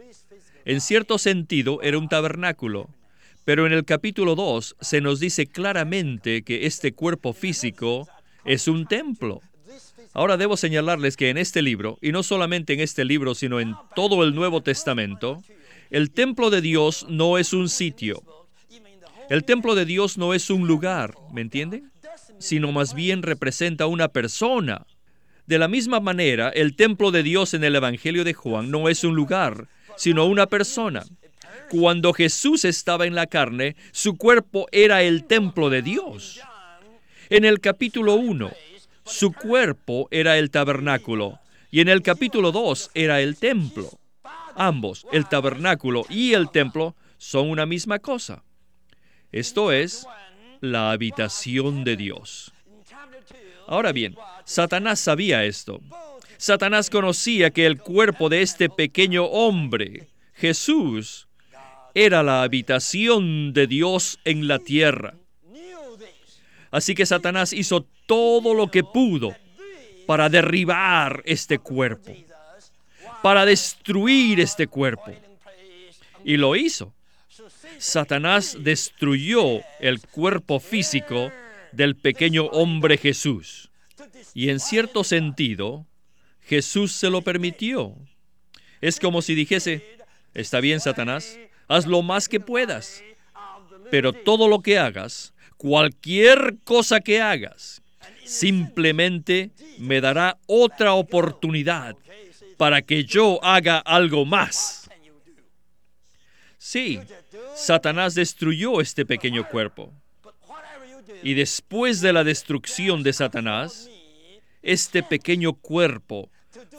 en 0.64 0.80
cierto 0.80 1.18
sentido, 1.18 1.80
era 1.82 1.98
un 1.98 2.08
tabernáculo, 2.08 2.88
pero 3.44 3.66
en 3.66 3.72
el 3.72 3.84
capítulo 3.84 4.34
2 4.34 4.76
se 4.80 5.00
nos 5.00 5.20
dice 5.20 5.46
claramente 5.46 6.42
que 6.42 6.66
este 6.66 6.92
cuerpo 6.92 7.32
físico 7.32 8.06
es 8.44 8.68
un 8.68 8.86
templo. 8.86 9.40
Ahora 10.12 10.36
debo 10.36 10.56
señalarles 10.56 11.16
que 11.16 11.30
en 11.30 11.38
este 11.38 11.62
libro, 11.62 11.98
y 12.02 12.12
no 12.12 12.22
solamente 12.22 12.72
en 12.72 12.80
este 12.80 13.04
libro, 13.04 13.34
sino 13.34 13.60
en 13.60 13.74
todo 13.94 14.24
el 14.24 14.34
Nuevo 14.34 14.60
Testamento, 14.60 15.42
el 15.90 16.10
templo 16.10 16.50
de 16.50 16.60
Dios 16.60 17.06
no 17.08 17.38
es 17.38 17.52
un 17.52 17.68
sitio. 17.68 18.22
El 19.28 19.44
templo 19.44 19.76
de 19.76 19.84
Dios 19.84 20.18
no 20.18 20.34
es 20.34 20.50
un 20.50 20.66
lugar, 20.66 21.14
¿me 21.32 21.40
entienden? 21.40 21.92
Sino 22.38 22.72
más 22.72 22.94
bien 22.94 23.22
representa 23.22 23.86
una 23.86 24.08
persona. 24.08 24.86
De 25.46 25.58
la 25.58 25.68
misma 25.68 26.00
manera, 26.00 26.48
el 26.48 26.74
templo 26.74 27.10
de 27.10 27.22
Dios 27.22 27.54
en 27.54 27.64
el 27.64 27.76
Evangelio 27.76 28.24
de 28.24 28.34
Juan 28.34 28.70
no 28.70 28.88
es 28.88 29.04
un 29.04 29.14
lugar, 29.14 29.68
sino 30.00 30.24
una 30.24 30.46
persona. 30.46 31.04
Cuando 31.68 32.14
Jesús 32.14 32.64
estaba 32.64 33.06
en 33.06 33.14
la 33.14 33.26
carne, 33.26 33.76
su 33.92 34.16
cuerpo 34.16 34.66
era 34.72 35.02
el 35.02 35.24
templo 35.24 35.68
de 35.68 35.82
Dios. 35.82 36.40
En 37.28 37.44
el 37.44 37.60
capítulo 37.60 38.14
1, 38.14 38.50
su 39.04 39.30
cuerpo 39.30 40.08
era 40.10 40.38
el 40.38 40.50
tabernáculo 40.50 41.38
y 41.70 41.82
en 41.82 41.90
el 41.90 42.00
capítulo 42.00 42.50
2 42.50 42.92
era 42.94 43.20
el 43.20 43.36
templo. 43.36 43.90
Ambos, 44.54 45.06
el 45.12 45.28
tabernáculo 45.28 46.06
y 46.08 46.32
el 46.32 46.50
templo, 46.50 46.96
son 47.18 47.50
una 47.50 47.66
misma 47.66 47.98
cosa. 47.98 48.42
Esto 49.32 49.70
es 49.70 50.06
la 50.62 50.92
habitación 50.92 51.84
de 51.84 51.96
Dios. 51.96 52.54
Ahora 53.66 53.92
bien, 53.92 54.16
Satanás 54.46 54.98
sabía 54.98 55.44
esto. 55.44 55.78
Satanás 56.40 56.88
conocía 56.88 57.50
que 57.50 57.66
el 57.66 57.78
cuerpo 57.78 58.30
de 58.30 58.40
este 58.40 58.70
pequeño 58.70 59.26
hombre, 59.26 60.08
Jesús, 60.32 61.28
era 61.94 62.22
la 62.22 62.42
habitación 62.42 63.52
de 63.52 63.66
Dios 63.66 64.18
en 64.24 64.48
la 64.48 64.58
tierra. 64.58 65.16
Así 66.70 66.94
que 66.94 67.04
Satanás 67.04 67.52
hizo 67.52 67.86
todo 68.06 68.54
lo 68.54 68.70
que 68.70 68.82
pudo 68.82 69.36
para 70.06 70.30
derribar 70.30 71.22
este 71.26 71.58
cuerpo, 71.58 72.16
para 73.22 73.44
destruir 73.44 74.40
este 74.40 74.66
cuerpo. 74.66 75.12
Y 76.24 76.38
lo 76.38 76.56
hizo. 76.56 76.94
Satanás 77.76 78.56
destruyó 78.58 79.60
el 79.78 80.00
cuerpo 80.00 80.58
físico 80.58 81.30
del 81.72 81.96
pequeño 81.96 82.46
hombre 82.46 82.96
Jesús. 82.96 83.70
Y 84.32 84.48
en 84.48 84.58
cierto 84.58 85.04
sentido, 85.04 85.86
Jesús 86.50 86.90
se 86.90 87.08
lo 87.10 87.22
permitió. 87.22 87.94
Es 88.80 88.98
como 88.98 89.22
si 89.22 89.36
dijese, 89.36 89.84
está 90.34 90.58
bien, 90.58 90.80
Satanás, 90.80 91.38
haz 91.68 91.86
lo 91.86 92.02
más 92.02 92.28
que 92.28 92.40
puedas, 92.40 93.04
pero 93.88 94.12
todo 94.12 94.48
lo 94.48 94.60
que 94.60 94.76
hagas, 94.76 95.32
cualquier 95.56 96.56
cosa 96.64 96.98
que 96.98 97.20
hagas, 97.20 97.82
simplemente 98.24 99.52
me 99.78 100.00
dará 100.00 100.38
otra 100.46 100.94
oportunidad 100.94 101.94
para 102.56 102.82
que 102.82 103.04
yo 103.04 103.38
haga 103.44 103.78
algo 103.78 104.24
más. 104.24 104.90
Sí, 106.58 106.98
Satanás 107.54 108.16
destruyó 108.16 108.80
este 108.80 109.06
pequeño 109.06 109.48
cuerpo. 109.48 109.94
Y 111.22 111.34
después 111.34 112.00
de 112.00 112.12
la 112.12 112.24
destrucción 112.24 113.04
de 113.04 113.12
Satanás, 113.12 113.88
este 114.62 115.04
pequeño 115.04 115.52
cuerpo 115.52 116.28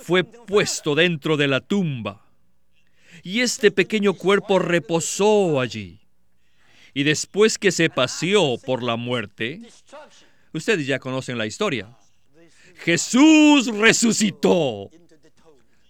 fue 0.01 0.23
puesto 0.23 0.95
dentro 0.95 1.37
de 1.37 1.47
la 1.47 1.61
tumba. 1.61 2.25
Y 3.23 3.41
este 3.41 3.71
pequeño 3.71 4.13
cuerpo 4.13 4.59
reposó 4.59 5.59
allí 5.59 6.01
y 6.93 7.03
después 7.03 7.57
que 7.57 7.71
se 7.71 7.89
paseó 7.89 8.57
por 8.57 8.83
la 8.83 8.95
muerte, 8.95 9.61
ustedes 10.53 10.85
ya 10.85 10.99
conocen 10.99 11.37
la 11.37 11.45
historia. 11.45 11.95
Jesús 12.75 13.67
resucitó. 13.67 14.89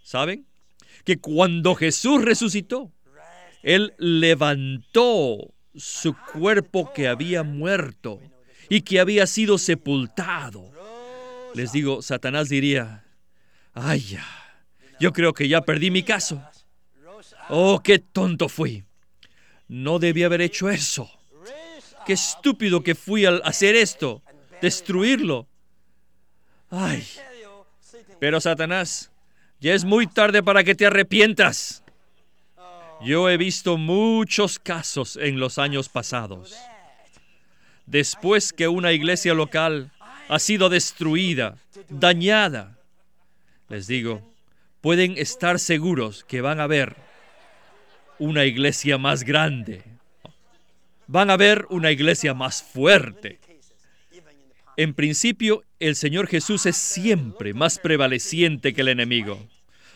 ¿Saben? 0.03 0.45
Que 1.03 1.17
cuando 1.17 1.73
Jesús 1.73 2.23
resucitó, 2.23 2.91
Él 3.63 3.93
levantó 3.97 5.53
su 5.73 6.15
cuerpo 6.33 6.91
que 6.93 7.07
había 7.07 7.43
muerto 7.43 8.19
y 8.69 8.81
que 8.81 8.99
había 8.99 9.25
sido 9.25 9.57
sepultado. 9.57 10.69
Les 11.55 11.71
digo, 11.71 12.01
Satanás 12.01 12.49
diría, 12.49 13.05
ay 13.73 13.99
ya, 13.99 14.25
yo 14.99 15.11
creo 15.13 15.33
que 15.33 15.47
ya 15.47 15.61
perdí 15.61 15.91
mi 15.91 16.03
caso. 16.03 16.41
Oh, 17.49 17.81
qué 17.83 17.99
tonto 17.99 18.47
fui. 18.49 18.85
No 19.67 19.99
debí 19.99 20.23
haber 20.23 20.41
hecho 20.41 20.69
eso. 20.69 21.09
Qué 22.05 22.13
estúpido 22.13 22.81
que 22.81 22.95
fui 22.95 23.25
al 23.25 23.41
hacer 23.45 23.75
esto, 23.75 24.21
destruirlo. 24.61 25.47
Ay. 26.69 27.07
Pero 28.19 28.39
Satanás, 28.39 29.11
ya 29.59 29.73
es 29.73 29.83
muy 29.83 30.07
tarde 30.07 30.41
para 30.43 30.63
que 30.63 30.75
te 30.75 30.85
arrepientas. 30.85 31.83
Yo 33.01 33.29
he 33.29 33.37
visto 33.37 33.77
muchos 33.77 34.59
casos 34.59 35.17
en 35.17 35.39
los 35.39 35.57
años 35.57 35.89
pasados. 35.89 36.55
Después 37.85 38.53
que 38.53 38.67
una 38.67 38.91
iglesia 38.91 39.33
local 39.33 39.91
ha 40.29 40.39
sido 40.39 40.69
destruida, 40.69 41.57
dañada, 41.89 42.77
les 43.71 43.87
digo, 43.87 44.21
pueden 44.81 45.17
estar 45.17 45.57
seguros 45.57 46.25
que 46.25 46.41
van 46.41 46.59
a 46.59 46.67
ver 46.67 46.97
una 48.19 48.43
iglesia 48.43 48.97
más 48.97 49.23
grande. 49.23 49.81
Van 51.07 51.29
a 51.29 51.37
ver 51.37 51.65
una 51.69 51.89
iglesia 51.89 52.33
más 52.33 52.61
fuerte. 52.61 53.39
En 54.75 54.93
principio, 54.93 55.63
el 55.79 55.95
Señor 55.95 56.27
Jesús 56.27 56.65
es 56.65 56.75
siempre 56.75 57.53
más 57.53 57.79
prevaleciente 57.79 58.73
que 58.73 58.81
el 58.81 58.89
enemigo. 58.89 59.47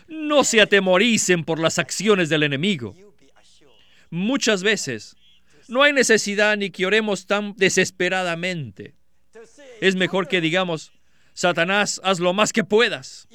No 0.08 0.42
se 0.42 0.62
atemoricen 0.62 1.44
por 1.44 1.58
las 1.58 1.78
acciones 1.78 2.30
del 2.30 2.44
enemigo. 2.44 2.96
Muchas 4.08 4.62
veces 4.62 5.16
no 5.68 5.82
hay 5.82 5.92
necesidad 5.92 6.56
ni 6.56 6.70
que 6.70 6.86
oremos 6.86 7.26
tan 7.26 7.54
desesperadamente. 7.56 8.94
Es 9.82 9.96
mejor 9.96 10.28
que 10.28 10.40
digamos, 10.40 10.92
Satanás, 11.36 12.00
haz 12.02 12.18
lo 12.18 12.32
más 12.32 12.50
que 12.50 12.64
puedas. 12.64 13.28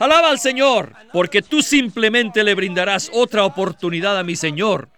Alaba 0.00 0.30
al 0.30 0.40
Señor, 0.40 0.92
porque 1.12 1.42
tú 1.42 1.62
simplemente 1.62 2.42
le 2.42 2.56
brindarás 2.56 3.08
otra 3.12 3.44
oportunidad 3.44 4.18
a 4.18 4.24
mi 4.24 4.34
Señor 4.34 4.88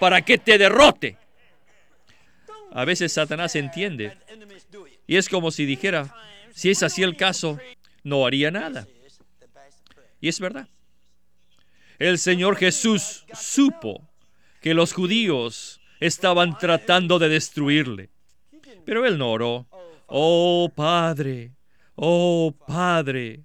para 0.00 0.22
que 0.22 0.38
te 0.38 0.58
derrote. 0.58 1.16
A 2.72 2.84
veces 2.84 3.12
Satanás 3.12 3.54
entiende. 3.54 4.18
Y 5.06 5.18
es 5.18 5.28
como 5.28 5.52
si 5.52 5.66
dijera, 5.66 6.12
si 6.52 6.68
es 6.72 6.82
así 6.82 7.04
el 7.04 7.16
caso, 7.16 7.60
no 8.02 8.26
haría 8.26 8.50
nada. 8.50 8.88
Y 10.20 10.28
es 10.28 10.40
verdad. 10.40 10.66
El 12.00 12.18
Señor 12.18 12.56
Jesús 12.56 13.24
supo 13.32 14.02
que 14.60 14.74
los 14.74 14.92
judíos 14.92 15.80
estaban 16.00 16.58
tratando 16.58 17.20
de 17.20 17.28
destruirle. 17.28 18.10
Pero 18.84 19.06
él 19.06 19.16
no 19.16 19.30
oró. 19.30 19.68
Oh 20.08 20.72
Padre, 20.74 21.52
oh 22.00 22.54
Padre, 22.66 23.40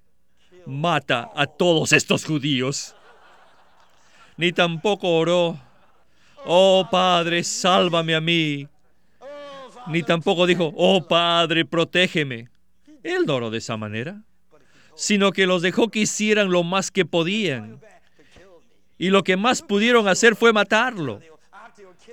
mata 0.65 1.31
a 1.36 1.48
todos 1.48 1.91
estos 1.91 2.24
judíos. 2.24 2.95
Ni 4.38 4.51
tampoco 4.51 5.10
oró. 5.10 5.60
Oh 6.45 6.88
Padre, 6.89 7.43
sálvame 7.43 8.15
a 8.15 8.22
mí. 8.22 8.67
Ni 9.88 10.03
tampoco 10.03 10.45
dijo, 10.45 10.72
oh 10.75 11.05
Padre, 11.07 11.65
protégeme. 11.65 12.50
Él 13.01 13.25
no 13.25 13.36
oró 13.36 13.50
de 13.50 13.57
esa 13.57 13.75
manera, 13.75 14.22
sino 14.95 15.31
que 15.31 15.48
los 15.48 15.62
dejó 15.62 15.89
que 15.89 16.00
hicieran 16.00 16.51
lo 16.51 16.63
más 16.63 16.91
que 16.91 17.05
podían. 17.05 17.81
Y 18.98 19.10
lo 19.10 19.24
que 19.24 19.36
más 19.36 19.62
pudieron 19.62 20.07
hacer 20.07 20.36
fue 20.36 20.53
matarlo. 20.53 21.19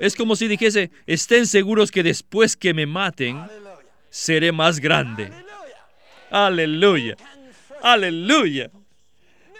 Es 0.00 0.16
como 0.16 0.35
si 0.35 0.49
dijese, 0.49 0.90
estén 1.06 1.47
seguros 1.47 1.90
que 1.90 2.02
después 2.02 2.56
que 2.56 2.73
me 2.73 2.87
maten, 2.87 3.40
seré 4.09 4.50
más 4.50 4.80
grande. 4.80 5.30
Aleluya. 6.30 7.16
Aleluya. 7.82 8.70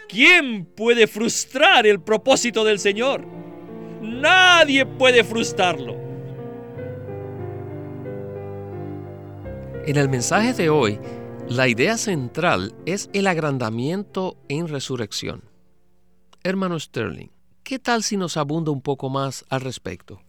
¿Quién 0.09 0.65
puede 0.65 1.07
frustrar 1.07 1.87
el 1.87 2.01
propósito 2.01 2.65
del 2.65 2.79
Señor? 2.79 3.27
Nadie 4.01 4.87
puede 4.87 5.25
frustrarlo. 5.25 5.95
En 9.87 9.97
el 9.97 10.09
mensaje 10.09 10.53
de 10.53 10.69
hoy, 10.69 10.99
la 11.49 11.67
idea 11.67 11.97
central 11.97 12.75
es 12.87 13.11
el 13.13 13.27
agrandamiento 13.27 14.37
en 14.49 14.69
resurrección. 14.69 15.43
Hermano 16.45 16.79
Sterling, 16.79 17.29
¿qué 17.65 17.79
tal 17.79 18.03
si 18.03 18.17
nos 18.17 18.37
abunda 18.37 18.71
un 18.71 18.83
poco 18.83 19.11
más 19.11 19.45
al 19.49 19.63
respecto? 19.63 20.23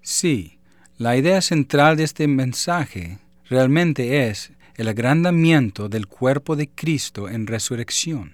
Sí, 0.00 0.58
la 0.96 1.16
idea 1.16 1.42
central 1.42 1.96
de 1.96 2.04
este 2.04 2.26
mensaje 2.28 3.18
realmente 3.48 4.28
es 4.28 4.52
el 4.80 4.88
agrandamiento 4.88 5.90
del 5.90 6.06
cuerpo 6.06 6.56
de 6.56 6.66
Cristo 6.66 7.28
en 7.28 7.46
resurrección. 7.46 8.32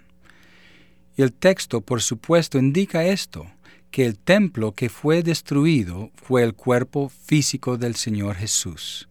Y 1.17 1.23
el 1.23 1.33
texto, 1.33 1.81
por 1.81 2.03
supuesto, 2.03 2.57
indica 2.57 3.05
esto, 3.05 3.51
que 3.91 4.07
el 4.07 4.17
templo 4.17 4.71
que 4.71 4.89
fue 4.89 5.25
destruido 5.25 6.13
fue 6.15 6.45
el 6.45 6.55
cuerpo 6.55 7.09
físico 7.09 7.79
del 7.79 7.97
Señor 7.97 8.37
Jesús. 8.37 9.09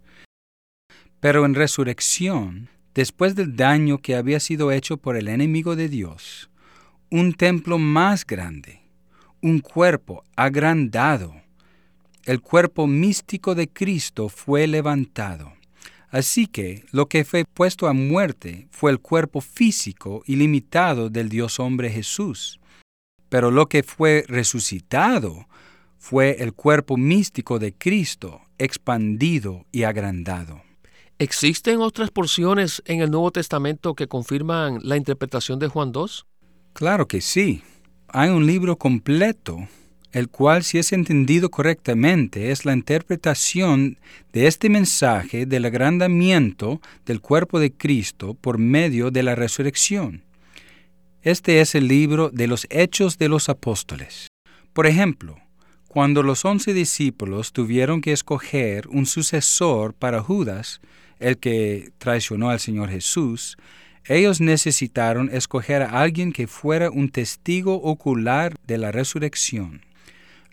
Pero 1.20 1.44
en 1.44 1.56
resurrección, 1.56 2.70
después 2.94 3.36
del 3.36 3.58
daño 3.58 3.98
que 3.98 4.15
había 4.15 4.39
sido 4.39 4.72
hecho 4.72 4.96
por 4.96 5.18
el 5.18 5.27
enemigo 5.27 5.75
de 5.75 5.89
Dios, 5.89 6.50
un 7.12 7.34
templo 7.34 7.77
más 7.77 8.25
grande, 8.25 8.80
un 9.42 9.60
cuerpo 9.60 10.24
agrandado, 10.38 11.36
el 12.24 12.39
cuerpo 12.39 12.88
místico 12.88 13.56
de 13.56 13.68
Cristo 13.68 14.30
fue 14.30 14.68
levantado. 14.68 15.55
Así 16.15 16.48
que 16.48 16.86
lo 16.93 17.10
que 17.10 17.25
fue 17.25 17.43
puesto 17.43 17.89
a 17.89 17.93
muerte 17.93 18.69
fue 18.72 18.89
el 18.89 19.01
cuerpo 19.01 19.41
físico 19.41 20.24
y 20.25 20.38
limitado 20.38 21.10
del 21.10 21.27
Dios 21.27 21.60
hombre 21.60 21.89
Jesús. 21.89 22.62
Pero 23.27 23.51
lo 23.51 23.65
que 23.65 23.84
fue 23.84 24.24
resucitado 24.29 25.45
fue 25.98 26.38
el 26.39 26.53
cuerpo 26.53 26.95
místico 26.95 27.60
de 27.60 27.74
Cristo, 27.74 28.39
expandido 28.57 29.65
y 29.73 29.84
agrandado. 29.84 30.62
¿Existen 31.19 31.82
otras 31.82 32.12
porciones 32.12 32.82
en 32.86 33.01
el 33.01 33.12
Nuevo 33.12 33.32
Testamento 33.32 33.93
que 33.93 34.08
confirman 34.08 34.80
la 34.84 34.95
interpretación 34.95 35.60
de 35.60 35.67
Juan 35.67 35.91
2? 35.91 36.25
Claro 36.71 37.10
que 37.10 37.19
sí. 37.19 37.62
Hay 38.08 38.30
un 38.30 38.47
libro 38.47 38.78
completo 38.78 39.67
el 40.15 40.30
cual, 40.30 40.63
si 40.63 40.78
es 40.78 40.93
entendido 40.93 41.51
correctamente, 41.51 42.49
es 42.49 42.63
la 42.63 42.71
interpretación 42.71 43.97
de 44.32 44.47
este 44.47 44.69
mensaje 44.69 45.45
del 45.45 45.65
agrandamiento 45.65 46.80
del 47.06 47.19
cuerpo 47.19 47.60
de 47.60 47.73
Cristo 47.73 48.34
por 48.34 48.58
medio 48.58 49.12
de 49.12 49.23
la 49.23 49.36
resurrección. 49.36 50.23
Este 51.21 51.60
es 51.60 51.75
el 51.75 51.89
libro 51.89 52.30
de 52.30 52.47
los 52.47 52.65
Hechos 52.69 53.17
de 53.17 53.28
los 53.28 53.49
Apóstoles. 53.49 54.28
Por 54.71 54.88
ejemplo, 54.88 55.36
cuando 55.89 56.23
los 56.23 56.45
once 56.45 56.73
discípulos 56.73 57.51
tuvieron 57.51 57.99
que 57.99 58.13
escoger 58.13 58.88
un 58.88 59.06
sucesor 59.08 59.93
para 59.93 60.21
Judas, 60.21 60.80
el 61.19 61.39
que 61.39 61.89
traicionó 61.97 62.51
al 62.51 62.62
Señor 62.62 62.89
Jesús, 62.89 63.58
ellos 64.06 64.39
necesitaron 64.39 65.30
escoger 65.34 65.82
a 65.82 65.99
alguien 65.99 66.32
que 66.32 66.47
fuera 66.47 66.89
un 66.89 67.10
testigo 67.10 67.75
ocular 67.75 68.56
de 68.65 68.78
la 68.78 68.93
resurrección. 68.93 69.82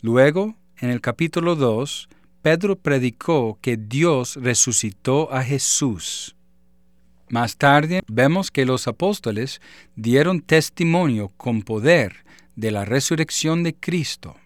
Luego, 0.03 0.57
en 0.79 0.91
el 0.91 1.01
capítulo 1.01 1.55
2, 1.55 2.09
Pedro 2.43 2.75
predicó 2.75 3.59
que 3.63 3.77
Dios 3.77 4.35
resucitó 4.35 5.33
a 5.33 5.45
Jesús. 5.45 6.35
Más 7.29 7.57
tarde 7.57 8.03
vemos 8.09 8.51
que 8.51 8.67
los 8.67 8.89
apóstoles 8.89 9.61
dieron 9.95 10.41
testimonio 10.41 11.29
con 11.37 11.63
poder 11.63 12.25
de 12.57 12.73
la 12.73 12.85
resurrección 12.85 13.63
de 13.63 13.75
Cristo. 13.75 14.37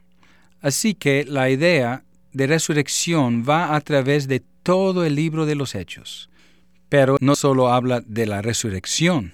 Así 0.60 0.94
que 0.94 1.24
la 1.24 1.48
idea 1.48 2.04
de 2.34 2.46
resurrección 2.46 3.42
va 3.48 3.74
a 3.74 3.80
través 3.80 4.28
de 4.28 4.42
todo 4.62 5.06
el 5.06 5.14
libro 5.14 5.46
de 5.46 5.54
los 5.54 5.74
Hechos. 5.74 6.28
Pero 6.90 7.16
no 7.20 7.34
solo 7.34 7.72
habla 7.72 8.02
de 8.02 8.26
la 8.26 8.42
resurrección, 8.42 9.32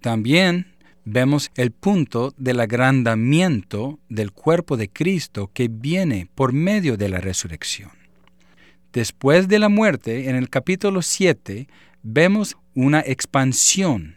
también 0.00 0.71
vemos 1.04 1.50
el 1.54 1.70
punto 1.72 2.32
del 2.36 2.60
agrandamiento 2.60 3.98
del 4.08 4.32
cuerpo 4.32 4.76
de 4.76 4.88
Cristo 4.88 5.50
que 5.52 5.68
viene 5.68 6.28
por 6.34 6.52
medio 6.52 6.96
de 6.96 7.08
la 7.08 7.20
resurrección. 7.20 7.90
Después 8.92 9.48
de 9.48 9.58
la 9.58 9.68
muerte, 9.68 10.28
en 10.28 10.36
el 10.36 10.50
capítulo 10.50 11.02
7, 11.02 11.66
vemos 12.02 12.56
una 12.74 13.00
expansión, 13.00 14.16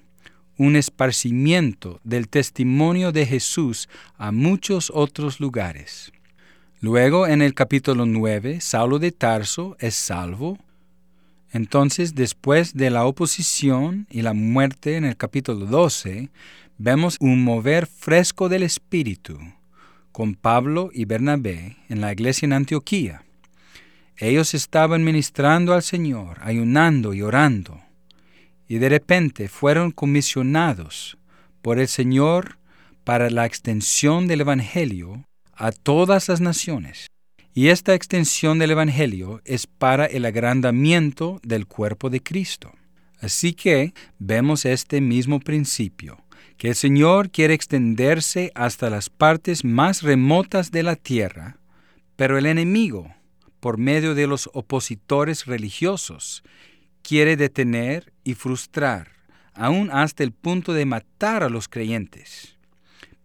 un 0.58 0.76
esparcimiento 0.76 2.00
del 2.04 2.28
testimonio 2.28 3.12
de 3.12 3.26
Jesús 3.26 3.90
a 4.18 4.32
muchos 4.32 4.92
otros 4.94 5.40
lugares. 5.40 6.12
Luego, 6.82 7.26
en 7.26 7.42
el 7.42 7.54
capítulo 7.54 8.06
9, 8.06 8.60
Saulo 8.62 9.00
de 9.00 9.12
Tarso 9.12 9.76
es 9.80 9.96
salvo. 9.96 10.60
Entonces, 11.52 12.14
después 12.14 12.74
de 12.74 12.90
la 12.90 13.06
oposición 13.06 14.08
y 14.10 14.22
la 14.22 14.34
muerte 14.34 14.98
en 14.98 15.06
el 15.06 15.16
capítulo 15.16 15.66
12, 15.66 16.30
vemos 16.78 17.18
un 17.20 17.44
mover 17.44 17.88
fresco 17.88 18.50
del 18.50 18.64
Espíritu 18.64 19.38
con 20.12 20.36
Pablo 20.36 20.90
y 20.94 21.06
Bernabé 21.06 21.78
en 21.90 22.02
la 22.02 22.12
iglesia 22.12 22.46
en 22.46 22.54
Antioquía. 22.54 23.24
Ellos 24.18 24.54
estaban 24.54 25.04
ministrando 25.04 25.74
al 25.74 25.84
Señor, 25.84 26.40
ayunando 26.42 27.14
y 27.14 27.22
orando, 27.22 27.82
y 28.68 28.78
de 28.78 28.90
repente 28.90 29.50
fueron 29.50 29.92
comisionados 29.92 31.18
por 31.62 31.80
el 31.80 31.88
Señor 31.88 32.58
para 33.04 33.30
la 33.30 33.46
extensión 33.46 34.28
del 34.28 34.42
Evangelio 34.42 35.26
a 35.54 35.72
todas 35.72 36.30
las 36.30 36.42
naciones. 36.42 37.08
Y 37.54 37.68
esta 37.68 37.94
extensión 37.94 38.60
del 38.60 38.72
Evangelio 38.72 39.42
es 39.46 39.68
para 39.68 40.06
el 40.06 40.26
agrandamiento 40.26 41.40
del 41.44 41.68
cuerpo 41.68 42.10
de 42.10 42.22
Cristo. 42.22 42.74
Así 43.20 43.54
que 43.54 43.94
vemos 44.20 44.66
este 44.66 45.00
mismo 45.00 45.40
principio 45.40 46.25
que 46.58 46.70
el 46.70 46.76
Señor 46.76 47.32
quiere 47.32 47.54
extenderse 47.54 48.52
hasta 48.56 48.90
las 48.90 49.10
partes 49.10 49.66
más 49.66 50.02
remotas 50.02 50.72
de 50.72 50.84
la 50.84 50.96
tierra, 50.96 51.58
pero 52.16 52.38
el 52.38 52.46
enemigo, 52.46 53.14
por 53.60 53.78
medio 53.78 54.16
de 54.16 54.28
los 54.28 54.50
opositores 54.54 55.46
religiosos, 55.46 56.44
quiere 57.02 57.36
detener 57.36 58.14
y 58.24 58.36
frustrar, 58.36 59.12
aún 59.54 59.90
hasta 59.92 60.24
el 60.24 60.32
punto 60.32 60.74
de 60.74 60.86
matar 60.86 61.44
a 61.44 61.50
los 61.50 61.68
creyentes. 61.68 62.58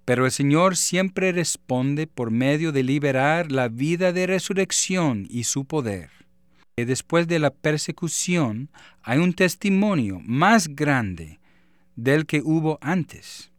Pero 0.05 0.27
el 0.27 0.33
Señor 0.33 0.77
siempre 0.77 1.31
responde 1.31 2.07
por 2.09 2.31
medio 2.31 2.73
de 2.73 2.83
liberar 2.83 3.53
la 3.53 3.69
vida 3.69 4.13
de 4.13 4.27
resurrección 4.27 5.27
y 5.31 5.45
su 5.45 5.67
poder. 5.67 6.11
Y 6.77 6.85
después 6.85 7.29
de 7.29 7.39
la 7.39 7.51
persecución 7.51 8.71
hay 9.03 9.19
un 9.19 9.35
testimonio 9.35 10.21
más 10.25 10.75
grande 10.75 11.40
del 11.97 12.27
que 12.27 12.43
hubo 12.45 12.79
antes. 12.81 13.51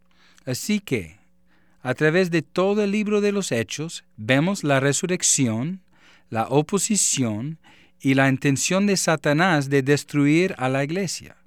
Así 0.46 0.80
que, 0.80 1.20
a 1.82 1.94
través 1.94 2.32
de 2.32 2.42
todo 2.42 2.84
el 2.84 2.92
libro 2.92 3.22
de 3.22 3.32
los 3.32 3.52
Hechos, 3.52 4.04
vemos 4.18 4.64
la 4.64 4.80
resurrección, 4.80 5.82
la 6.30 6.48
oposición 6.48 7.60
y 8.00 8.14
la 8.16 8.30
intención 8.30 8.88
de 8.88 8.98
Satanás 8.98 9.70
de 9.70 9.82
destruir 9.82 10.56
a 10.58 10.70
la 10.70 10.84
iglesia. 10.84 11.38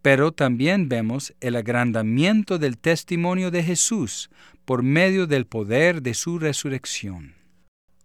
Pero 0.00 0.32
también 0.32 0.88
vemos 0.88 1.34
el 1.40 1.56
agrandamiento 1.56 2.58
del 2.58 2.78
testimonio 2.78 3.50
de 3.50 3.62
Jesús 3.62 4.30
por 4.64 4.82
medio 4.82 5.26
del 5.26 5.46
poder 5.46 6.02
de 6.02 6.14
su 6.14 6.38
resurrección. 6.38 7.34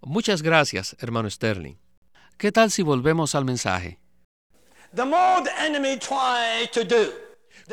Muchas 0.01 0.41
gracias, 0.41 0.95
hermano 0.99 1.29
Sterling. 1.29 1.75
¿Qué 2.37 2.51
tal 2.51 2.69
si 2.69 2.83
volvemos 2.83 3.33
al 3.33 3.45
mensaje? 3.45 3.99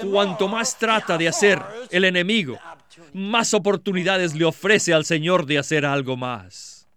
Cuanto 0.01 0.49
más 0.49 0.79
trata 0.79 1.17
de 1.17 1.29
hacer 1.29 1.61
el 1.91 2.05
enemigo, 2.05 2.59
más 3.13 3.55
oportunidades 3.55 4.35
le 4.35 4.45
ofrece 4.45 4.93
al 4.93 5.05
Señor 5.05 5.47
de 5.47 5.59
hacer 5.59 5.87
algo 5.87 6.17
más. 6.17 6.89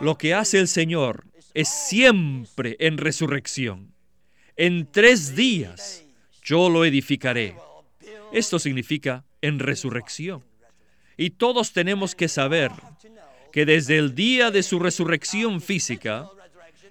Lo 0.00 0.16
que 0.16 0.34
hace 0.34 0.58
el 0.58 0.68
Señor 0.68 1.24
es 1.54 1.68
siempre 1.68 2.76
en 2.80 2.98
resurrección. 2.98 3.92
En 4.56 4.90
tres 4.90 5.36
días 5.36 6.04
yo 6.42 6.70
lo 6.70 6.84
edificaré. 6.84 7.56
Esto 8.32 8.58
significa 8.58 9.24
en 9.42 9.58
resurrección. 9.58 10.44
Y 11.16 11.30
todos 11.30 11.72
tenemos 11.72 12.14
que 12.14 12.28
saber 12.28 12.70
que 13.52 13.66
desde 13.66 13.98
el 13.98 14.14
día 14.14 14.50
de 14.50 14.62
su 14.62 14.78
resurrección 14.78 15.60
física, 15.60 16.28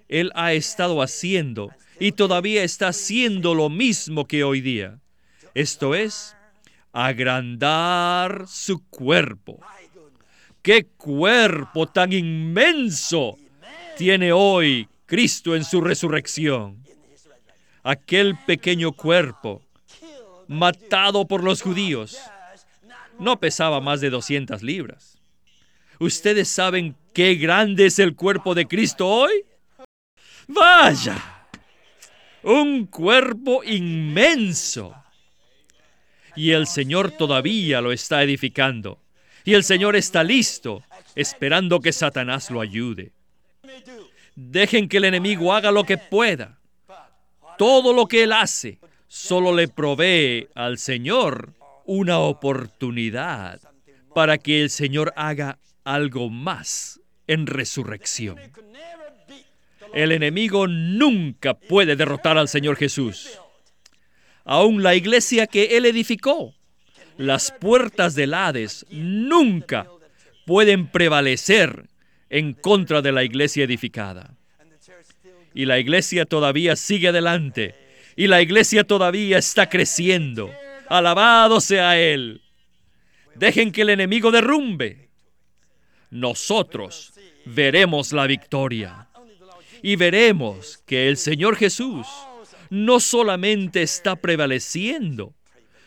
Él 0.07 0.31
ha 0.35 0.53
estado 0.53 1.01
haciendo 1.01 1.71
y 1.99 2.11
todavía 2.11 2.63
está 2.63 2.89
haciendo 2.89 3.55
lo 3.55 3.69
mismo 3.69 4.27
que 4.27 4.43
hoy 4.43 4.61
día. 4.61 4.99
Esto 5.57 5.95
es, 5.95 6.37
agrandar 6.93 8.45
su 8.47 8.87
cuerpo. 8.89 9.59
¡Qué 10.61 10.85
cuerpo 10.85 11.87
tan 11.87 12.13
inmenso 12.13 13.39
tiene 13.97 14.31
hoy 14.31 14.87
Cristo 15.07 15.55
en 15.55 15.63
su 15.63 15.81
resurrección! 15.81 16.83
Aquel 17.81 18.37
pequeño 18.45 18.91
cuerpo, 18.91 19.63
matado 20.47 21.27
por 21.27 21.43
los 21.43 21.63
judíos, 21.63 22.19
no 23.17 23.39
pesaba 23.39 23.81
más 23.81 23.99
de 23.99 24.11
200 24.11 24.61
libras. 24.61 25.19
¿Ustedes 25.99 26.49
saben 26.49 26.95
qué 27.15 27.33
grande 27.33 27.87
es 27.87 27.97
el 27.97 28.15
cuerpo 28.15 28.53
de 28.53 28.67
Cristo 28.67 29.07
hoy? 29.07 29.43
Vaya, 30.47 31.17
un 32.43 32.85
cuerpo 32.85 33.63
inmenso. 33.63 34.93
Y 36.37 36.51
el 36.51 36.67
Señor 36.67 37.11
todavía 37.11 37.81
lo 37.81 37.91
está 37.91 38.23
edificando. 38.23 39.01
Y 39.43 39.55
el 39.55 39.63
Señor 39.63 39.95
está 39.95 40.23
listo, 40.23 40.83
esperando 41.15 41.79
que 41.79 41.91
Satanás 41.91 42.51
lo 42.51 42.61
ayude. 42.61 43.11
Dejen 44.35 44.87
que 44.87 44.97
el 44.97 45.05
enemigo 45.05 45.53
haga 45.53 45.71
lo 45.71 45.83
que 45.83 45.97
pueda. 45.97 46.59
Todo 47.57 47.91
lo 47.91 48.05
que 48.05 48.23
él 48.23 48.33
hace 48.33 48.79
solo 49.07 49.55
le 49.55 49.67
provee 49.67 50.47
al 50.53 50.77
Señor 50.77 51.53
una 51.85 52.19
oportunidad 52.19 53.59
para 54.13 54.37
que 54.37 54.61
el 54.61 54.69
Señor 54.69 55.13
haga 55.15 55.57
algo 55.83 56.29
más 56.29 56.99
en 57.25 57.47
resurrección. 57.47 58.37
El 59.93 60.11
enemigo 60.11 60.67
nunca 60.67 61.55
puede 61.55 61.95
derrotar 61.95 62.37
al 62.37 62.47
Señor 62.47 62.75
Jesús. 62.75 63.39
Aún 64.47 64.81
la 64.81 64.95
iglesia 64.95 65.45
que 65.45 65.77
Él 65.77 65.85
edificó, 65.85 66.55
las 67.17 67.51
puertas 67.51 68.15
del 68.15 68.33
Hades 68.33 68.85
nunca 68.89 69.87
pueden 70.45 70.87
prevalecer 70.87 71.89
en 72.29 72.53
contra 72.53 73.01
de 73.01 73.11
la 73.11 73.25
iglesia 73.25 73.65
edificada. 73.65 74.33
Y 75.53 75.65
la 75.65 75.79
iglesia 75.79 76.25
todavía 76.25 76.77
sigue 76.77 77.09
adelante. 77.09 77.75
Y 78.15 78.27
la 78.27 78.41
iglesia 78.41 78.85
todavía 78.85 79.37
está 79.37 79.67
creciendo. 79.67 80.49
Alabado 80.87 81.59
sea 81.59 81.99
Él. 81.99 82.41
Dejen 83.35 83.73
que 83.73 83.81
el 83.81 83.89
enemigo 83.89 84.31
derrumbe. 84.31 85.09
Nosotros 86.09 87.13
veremos 87.43 88.13
la 88.13 88.25
victoria. 88.27 89.09
Y 89.81 89.97
veremos 89.97 90.77
que 90.85 91.09
el 91.09 91.17
Señor 91.17 91.57
Jesús 91.57 92.07
no 92.69 92.99
solamente 92.99 93.81
está 93.81 94.15
prevaleciendo, 94.15 95.33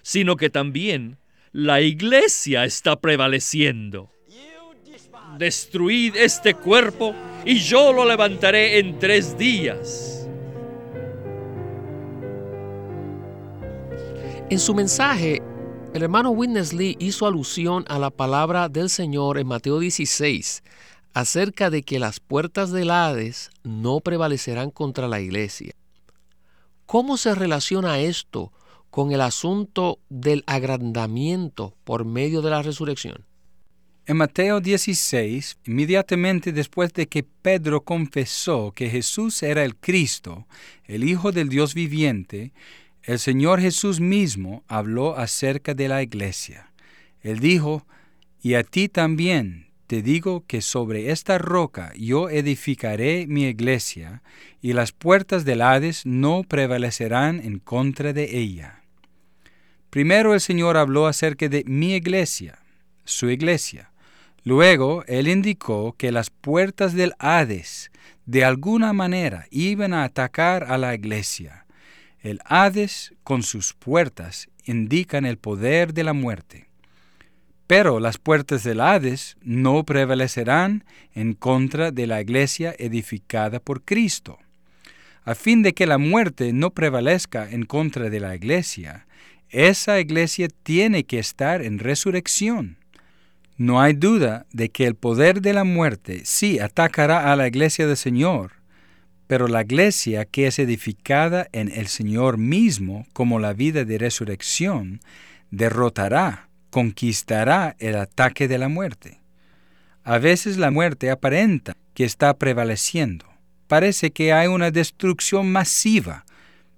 sino 0.02 0.36
que 0.36 0.50
también 0.50 1.18
la 1.52 1.80
iglesia 1.80 2.64
está 2.64 3.00
prevaleciendo. 3.00 4.10
Destruid 5.38 6.16
este 6.16 6.54
cuerpo 6.54 7.14
y 7.44 7.58
yo 7.58 7.92
lo 7.92 8.04
levantaré 8.04 8.78
en 8.78 8.98
tres 8.98 9.36
días. 9.38 10.28
En 14.50 14.58
su 14.58 14.74
mensaje, 14.74 15.40
el 15.94 16.02
hermano 16.02 16.30
Witness 16.30 16.72
Lee 16.72 16.96
hizo 16.98 17.26
alusión 17.26 17.84
a 17.88 17.98
la 17.98 18.10
palabra 18.10 18.68
del 18.68 18.90
Señor 18.90 19.38
en 19.38 19.46
Mateo 19.46 19.78
16 19.78 20.62
acerca 21.14 21.70
de 21.70 21.82
que 21.82 21.98
las 21.98 22.20
puertas 22.20 22.70
del 22.70 22.90
Hades 22.90 23.50
no 23.62 24.00
prevalecerán 24.00 24.70
contra 24.70 25.08
la 25.08 25.20
iglesia. 25.20 25.74
¿Cómo 26.90 27.16
se 27.16 27.36
relaciona 27.36 28.00
esto 28.00 28.52
con 28.90 29.12
el 29.12 29.20
asunto 29.20 30.00
del 30.08 30.42
agrandamiento 30.48 31.76
por 31.84 32.04
medio 32.04 32.42
de 32.42 32.50
la 32.50 32.62
resurrección? 32.62 33.24
En 34.06 34.16
Mateo 34.16 34.60
16, 34.60 35.58
inmediatamente 35.66 36.50
después 36.50 36.92
de 36.92 37.06
que 37.06 37.22
Pedro 37.22 37.82
confesó 37.82 38.72
que 38.72 38.90
Jesús 38.90 39.44
era 39.44 39.62
el 39.62 39.76
Cristo, 39.76 40.48
el 40.82 41.04
Hijo 41.04 41.30
del 41.30 41.48
Dios 41.48 41.74
viviente, 41.74 42.52
el 43.04 43.20
Señor 43.20 43.60
Jesús 43.60 44.00
mismo 44.00 44.64
habló 44.66 45.16
acerca 45.16 45.74
de 45.74 45.86
la 45.86 46.02
iglesia. 46.02 46.72
Él 47.20 47.38
dijo, 47.38 47.86
y 48.42 48.54
a 48.54 48.64
ti 48.64 48.88
también 48.88 49.69
te 49.90 50.02
digo 50.02 50.44
que 50.46 50.60
sobre 50.60 51.10
esta 51.10 51.36
roca 51.36 51.92
yo 51.98 52.30
edificaré 52.30 53.26
mi 53.26 53.46
iglesia, 53.46 54.22
y 54.62 54.72
las 54.72 54.92
puertas 54.92 55.44
del 55.44 55.62
Hades 55.62 56.06
no 56.06 56.44
prevalecerán 56.44 57.40
en 57.40 57.58
contra 57.58 58.12
de 58.12 58.38
ella. 58.38 58.84
Primero 59.90 60.32
el 60.32 60.40
Señor 60.40 60.76
habló 60.76 61.08
acerca 61.08 61.48
de 61.48 61.64
mi 61.66 61.94
iglesia, 61.94 62.60
su 63.04 63.30
iglesia. 63.30 63.90
Luego 64.44 65.02
Él 65.08 65.26
indicó 65.26 65.96
que 65.98 66.12
las 66.12 66.30
puertas 66.30 66.94
del 66.94 67.14
Hades 67.18 67.90
de 68.26 68.44
alguna 68.44 68.92
manera 68.92 69.48
iban 69.50 69.92
a 69.92 70.04
atacar 70.04 70.70
a 70.70 70.78
la 70.78 70.94
iglesia. 70.94 71.66
El 72.20 72.38
Hades 72.44 73.12
con 73.24 73.42
sus 73.42 73.74
puertas 73.74 74.50
indican 74.66 75.26
el 75.26 75.36
poder 75.36 75.94
de 75.94 76.04
la 76.04 76.12
muerte. 76.12 76.69
Pero 77.70 78.00
las 78.00 78.18
puertas 78.18 78.64
del 78.64 78.80
Hades 78.80 79.36
no 79.44 79.84
prevalecerán 79.84 80.82
en 81.14 81.34
contra 81.34 81.92
de 81.92 82.08
la 82.08 82.20
iglesia 82.20 82.74
edificada 82.76 83.60
por 83.60 83.84
Cristo. 83.84 84.40
A 85.22 85.36
fin 85.36 85.62
de 85.62 85.72
que 85.72 85.86
la 85.86 85.96
muerte 85.96 86.52
no 86.52 86.70
prevalezca 86.70 87.48
en 87.48 87.64
contra 87.64 88.10
de 88.10 88.18
la 88.18 88.34
iglesia, 88.34 89.06
esa 89.50 90.00
iglesia 90.00 90.48
tiene 90.64 91.04
que 91.04 91.20
estar 91.20 91.62
en 91.62 91.78
resurrección. 91.78 92.76
No 93.56 93.80
hay 93.80 93.92
duda 93.92 94.46
de 94.52 94.70
que 94.70 94.88
el 94.88 94.96
poder 94.96 95.40
de 95.40 95.52
la 95.52 95.62
muerte 95.62 96.22
sí 96.24 96.58
atacará 96.58 97.32
a 97.32 97.36
la 97.36 97.46
iglesia 97.46 97.86
del 97.86 97.96
Señor, 97.96 98.54
pero 99.28 99.46
la 99.46 99.62
iglesia 99.62 100.24
que 100.24 100.48
es 100.48 100.58
edificada 100.58 101.46
en 101.52 101.70
el 101.70 101.86
Señor 101.86 102.36
mismo 102.36 103.06
como 103.12 103.38
la 103.38 103.52
vida 103.52 103.84
de 103.84 103.96
resurrección, 103.96 104.98
derrotará, 105.52 106.49
conquistará 106.70 107.76
el 107.78 107.96
ataque 107.96 108.48
de 108.48 108.58
la 108.58 108.68
muerte. 108.68 109.20
A 110.04 110.18
veces 110.18 110.56
la 110.56 110.70
muerte 110.70 111.10
aparenta 111.10 111.76
que 111.94 112.04
está 112.04 112.34
prevaleciendo. 112.34 113.26
Parece 113.66 114.10
que 114.10 114.32
hay 114.32 114.48
una 114.48 114.70
destrucción 114.70 115.52
masiva, 115.52 116.24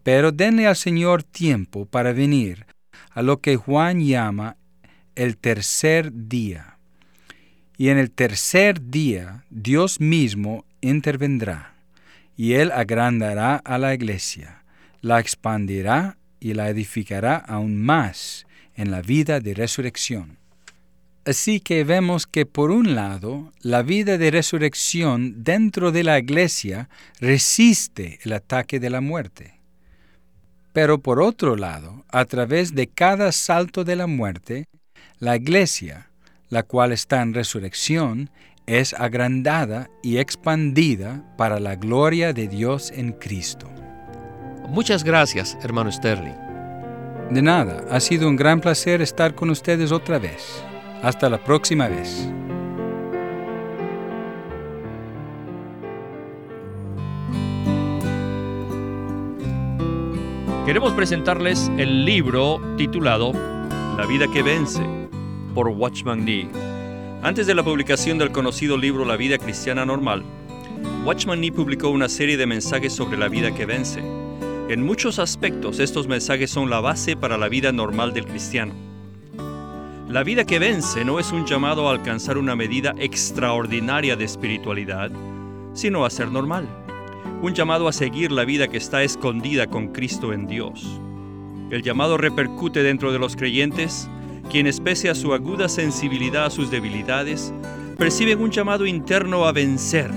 pero 0.03 0.33
denle 0.33 0.67
al 0.67 0.77
Señor 0.77 1.23
tiempo 1.23 1.87
para 1.87 2.13
venir 2.13 2.67
a 3.11 3.23
lo 3.23 3.41
que 3.41 3.57
Juan 3.57 4.01
llama 4.01 4.57
el 5.15 5.37
tercer 5.37 6.11
día. 6.13 6.79
Y 7.77 7.89
en 7.89 7.99
el 7.99 8.11
tercer 8.11 8.91
día 8.91 9.45
Dios 9.51 10.01
mismo 10.01 10.65
intervendrá 10.81 11.75
y 12.37 12.55
Él 12.55 12.73
agrandará 12.73 13.57
a 13.57 13.79
la 13.79 13.95
iglesia, 13.95 14.63
la 15.01 15.21
expandirá 15.21 16.17
y 16.41 16.55
la 16.55 16.69
edificará 16.69 17.37
aún 17.37 17.77
más 17.77 18.47
en 18.77 18.91
la 18.91 19.03
vida 19.03 19.41
de 19.41 19.55
resurrección. 19.55 20.39
Así 21.25 21.61
que 21.61 21.85
vemos 21.85 22.27
que 22.27 22.47
por 22.47 22.73
un 22.73 22.95
lado, 22.97 23.53
la 23.61 23.83
vida 23.83 24.19
de 24.19 24.33
resurrección 24.33 25.45
dentro 25.45 25.93
de 25.93 26.03
la 26.03 26.19
iglesia 26.19 26.89
resiste 27.21 28.19
el 28.23 28.33
ataque 28.33 28.81
de 28.81 28.91
la 28.91 29.01
muerte. 29.01 29.55
Pero 30.73 30.99
por 30.99 31.23
otro 31.23 31.55
lado, 31.55 32.05
a 32.11 32.25
través 32.25 32.75
de 32.75 32.89
cada 32.89 33.31
salto 33.31 33.85
de 33.85 33.95
la 33.95 34.09
muerte, 34.09 34.65
la 35.21 35.37
iglesia, 35.37 36.11
la 36.49 36.65
cual 36.65 36.91
está 36.91 37.23
en 37.23 37.35
resurrección, 37.35 38.31
es 38.67 38.93
agrandada 38.95 39.91
y 40.03 40.19
expandida 40.19 41.25
para 41.37 41.61
la 41.61 41.77
gloria 41.77 42.33
de 42.33 42.49
Dios 42.49 42.91
en 42.91 43.13
Cristo. 43.13 43.71
Muchas 44.69 45.05
gracias, 45.05 45.57
hermano 45.63 45.93
Sterling. 45.93 46.42
De 47.33 47.41
nada, 47.41 47.87
ha 47.91 47.99
sido 47.99 48.29
un 48.29 48.37
gran 48.37 48.61
placer 48.61 49.01
estar 49.01 49.35
con 49.35 49.49
ustedes 49.49 49.91
otra 49.91 50.19
vez. 50.19 50.63
Hasta 51.03 51.31
la 51.31 51.43
próxima 51.43 51.89
vez. 51.89 52.29
Queremos 60.67 60.93
presentarles 60.93 61.71
el 61.79 62.05
libro 62.05 62.61
titulado 62.77 63.33
La 63.97 64.05
vida 64.05 64.27
que 64.31 64.43
vence 64.43 64.83
por 65.55 65.69
Watchman 65.69 66.27
Nee. 66.27 66.51
Antes 67.23 67.47
de 67.47 67.55
la 67.55 67.63
publicación 67.63 68.19
del 68.19 68.31
conocido 68.31 68.77
libro 68.77 69.07
La 69.07 69.17
vida 69.17 69.39
cristiana 69.39 69.87
normal, 69.87 70.23
Watchman 71.07 71.41
Nee 71.41 71.51
publicó 71.51 71.89
una 71.89 72.11
serie 72.11 72.37
de 72.37 72.45
mensajes 72.45 72.93
sobre 72.93 73.17
la 73.17 73.29
vida 73.29 73.55
que 73.55 73.65
vence 73.65 74.22
en 74.69 74.81
muchos 74.87 75.19
aspectos 75.19 75.81
estos 75.81 76.07
mensajes 76.07 76.51
son 76.51 76.71
la 76.71 76.81
base 76.81 77.17
para 77.17 77.37
la 77.37 77.49
vida 77.49 77.73
normal 77.73 78.15
del 78.15 78.27
cristiano. 78.27 78.73
La 80.09 80.23
vida 80.23 80.45
que 80.45 80.61
vence 80.61 81.05
no 81.05 81.19
es 81.19 81.33
un 81.33 81.47
llamado 81.47 81.89
a 81.89 81.93
alcanzar 81.93 82.39
una 82.39 82.55
medida 82.55 82.95
extraordinaria 82.99 84.15
de 84.15 84.25
espiritualidad, 84.25 85.11
sino 85.75 86.05
a 86.05 86.11
ser 86.11 86.31
normal. 86.31 86.69
Un 87.43 87.55
llamado 87.55 87.89
a 87.89 87.93
seguir 87.93 88.31
la 88.31 88.45
vida 88.45 88.69
que 88.69 88.77
está 88.77 89.03
escondida 89.03 89.67
con 89.67 89.89
Cristo 89.89 90.33
en 90.33 90.47
Dios. 90.47 91.01
El 91.71 91.83
llamado 91.83 92.17
repercute 92.17 92.85
dentro 92.85 93.13
de 93.13 93.19
los 93.19 93.35
creyentes, 93.35 94.09
quienes 94.49 94.81
pese 94.81 95.11
a 95.11 95.17
su 95.17 95.35
aguda 95.35 95.69
sensibilidad 95.69 96.45
a 96.45 96.51
sus 96.51 96.71
debilidades, 96.71 97.53
perciben 97.99 98.41
un 98.41 98.51
llamado 98.51 98.87
interno 98.87 99.45
a 99.45 99.53
vencer. 99.53 100.11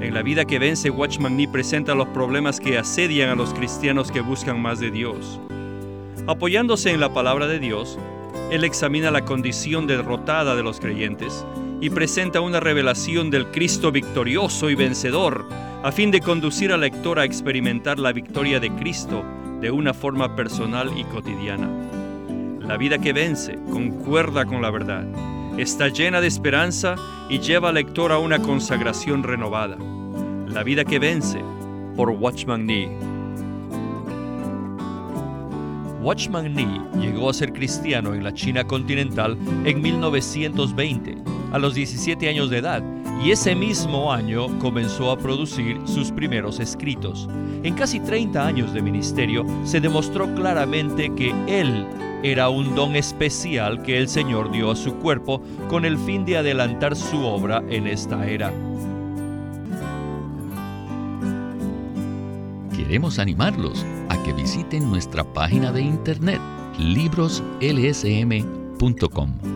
En 0.00 0.12
la 0.12 0.22
vida 0.22 0.44
que 0.44 0.58
vence, 0.58 0.90
Watchman 0.90 1.36
Nee 1.36 1.48
presenta 1.48 1.94
los 1.94 2.08
problemas 2.08 2.60
que 2.60 2.76
asedian 2.76 3.30
a 3.30 3.34
los 3.34 3.54
cristianos 3.54 4.12
que 4.12 4.20
buscan 4.20 4.60
más 4.60 4.78
de 4.78 4.90
Dios. 4.90 5.40
Apoyándose 6.26 6.90
en 6.90 7.00
la 7.00 7.14
palabra 7.14 7.46
de 7.46 7.58
Dios, 7.58 7.98
él 8.50 8.64
examina 8.64 9.10
la 9.10 9.24
condición 9.24 9.86
derrotada 9.86 10.54
de 10.54 10.62
los 10.62 10.80
creyentes 10.80 11.46
y 11.80 11.88
presenta 11.88 12.40
una 12.40 12.60
revelación 12.60 13.30
del 13.30 13.46
Cristo 13.50 13.90
victorioso 13.90 14.68
y 14.68 14.74
vencedor, 14.74 15.46
a 15.82 15.90
fin 15.90 16.10
de 16.10 16.20
conducir 16.20 16.72
al 16.72 16.80
lector 16.80 17.18
a 17.18 17.24
experimentar 17.24 17.98
la 17.98 18.12
victoria 18.12 18.60
de 18.60 18.70
Cristo 18.72 19.24
de 19.60 19.70
una 19.70 19.94
forma 19.94 20.36
personal 20.36 20.90
y 20.96 21.04
cotidiana. 21.04 21.68
La 22.60 22.76
vida 22.76 22.98
que 22.98 23.12
vence 23.12 23.58
concuerda 23.70 24.44
con 24.44 24.60
la 24.60 24.70
verdad, 24.70 25.06
está 25.58 25.88
llena 25.88 26.20
de 26.20 26.26
esperanza 26.26 26.96
y 27.28 27.38
lleva 27.38 27.70
al 27.70 27.76
lector 27.76 28.12
a 28.12 28.18
una 28.18 28.40
consagración 28.40 29.22
renovada. 29.22 29.76
La 30.46 30.62
vida 30.62 30.84
que 30.84 30.98
vence 30.98 31.40
por 31.96 32.10
Watchman 32.10 32.66
Nee. 32.66 32.90
Watchman 36.02 36.54
Nee 36.54 36.80
llegó 37.00 37.30
a 37.30 37.34
ser 37.34 37.52
cristiano 37.52 38.14
en 38.14 38.22
la 38.22 38.32
China 38.32 38.64
continental 38.64 39.36
en 39.64 39.80
1920, 39.80 41.16
a 41.52 41.58
los 41.58 41.74
17 41.74 42.28
años 42.28 42.50
de 42.50 42.58
edad, 42.58 42.82
y 43.22 43.30
ese 43.30 43.54
mismo 43.54 44.12
año 44.12 44.58
comenzó 44.58 45.10
a 45.10 45.18
producir 45.18 45.80
sus 45.84 46.10
primeros 46.10 46.60
escritos. 46.60 47.28
En 47.62 47.74
casi 47.74 48.00
30 48.00 48.46
años 48.46 48.72
de 48.72 48.80
ministerio 48.82 49.44
se 49.64 49.80
demostró 49.80 50.34
claramente 50.34 51.14
que 51.14 51.34
él 51.46 51.86
era 52.22 52.48
un 52.48 52.74
don 52.74 52.96
especial 52.96 53.82
que 53.82 53.98
el 53.98 54.08
Señor 54.08 54.50
dio 54.50 54.70
a 54.70 54.76
su 54.76 54.94
cuerpo 54.96 55.42
con 55.68 55.84
el 55.84 55.98
fin 55.98 56.24
de 56.24 56.38
adelantar 56.38 56.96
su 56.96 57.22
obra 57.24 57.62
en 57.68 57.86
esta 57.86 58.26
era. 58.26 58.50
Queremos 62.76 63.18
animarlos 63.18 63.84
a 64.08 64.22
que 64.22 64.32
visiten 64.32 64.88
nuestra 64.90 65.24
página 65.24 65.72
de 65.72 65.82
internet 65.82 66.40
libroslsm.com. 66.78 69.55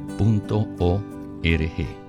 lsm.org. 0.21 2.00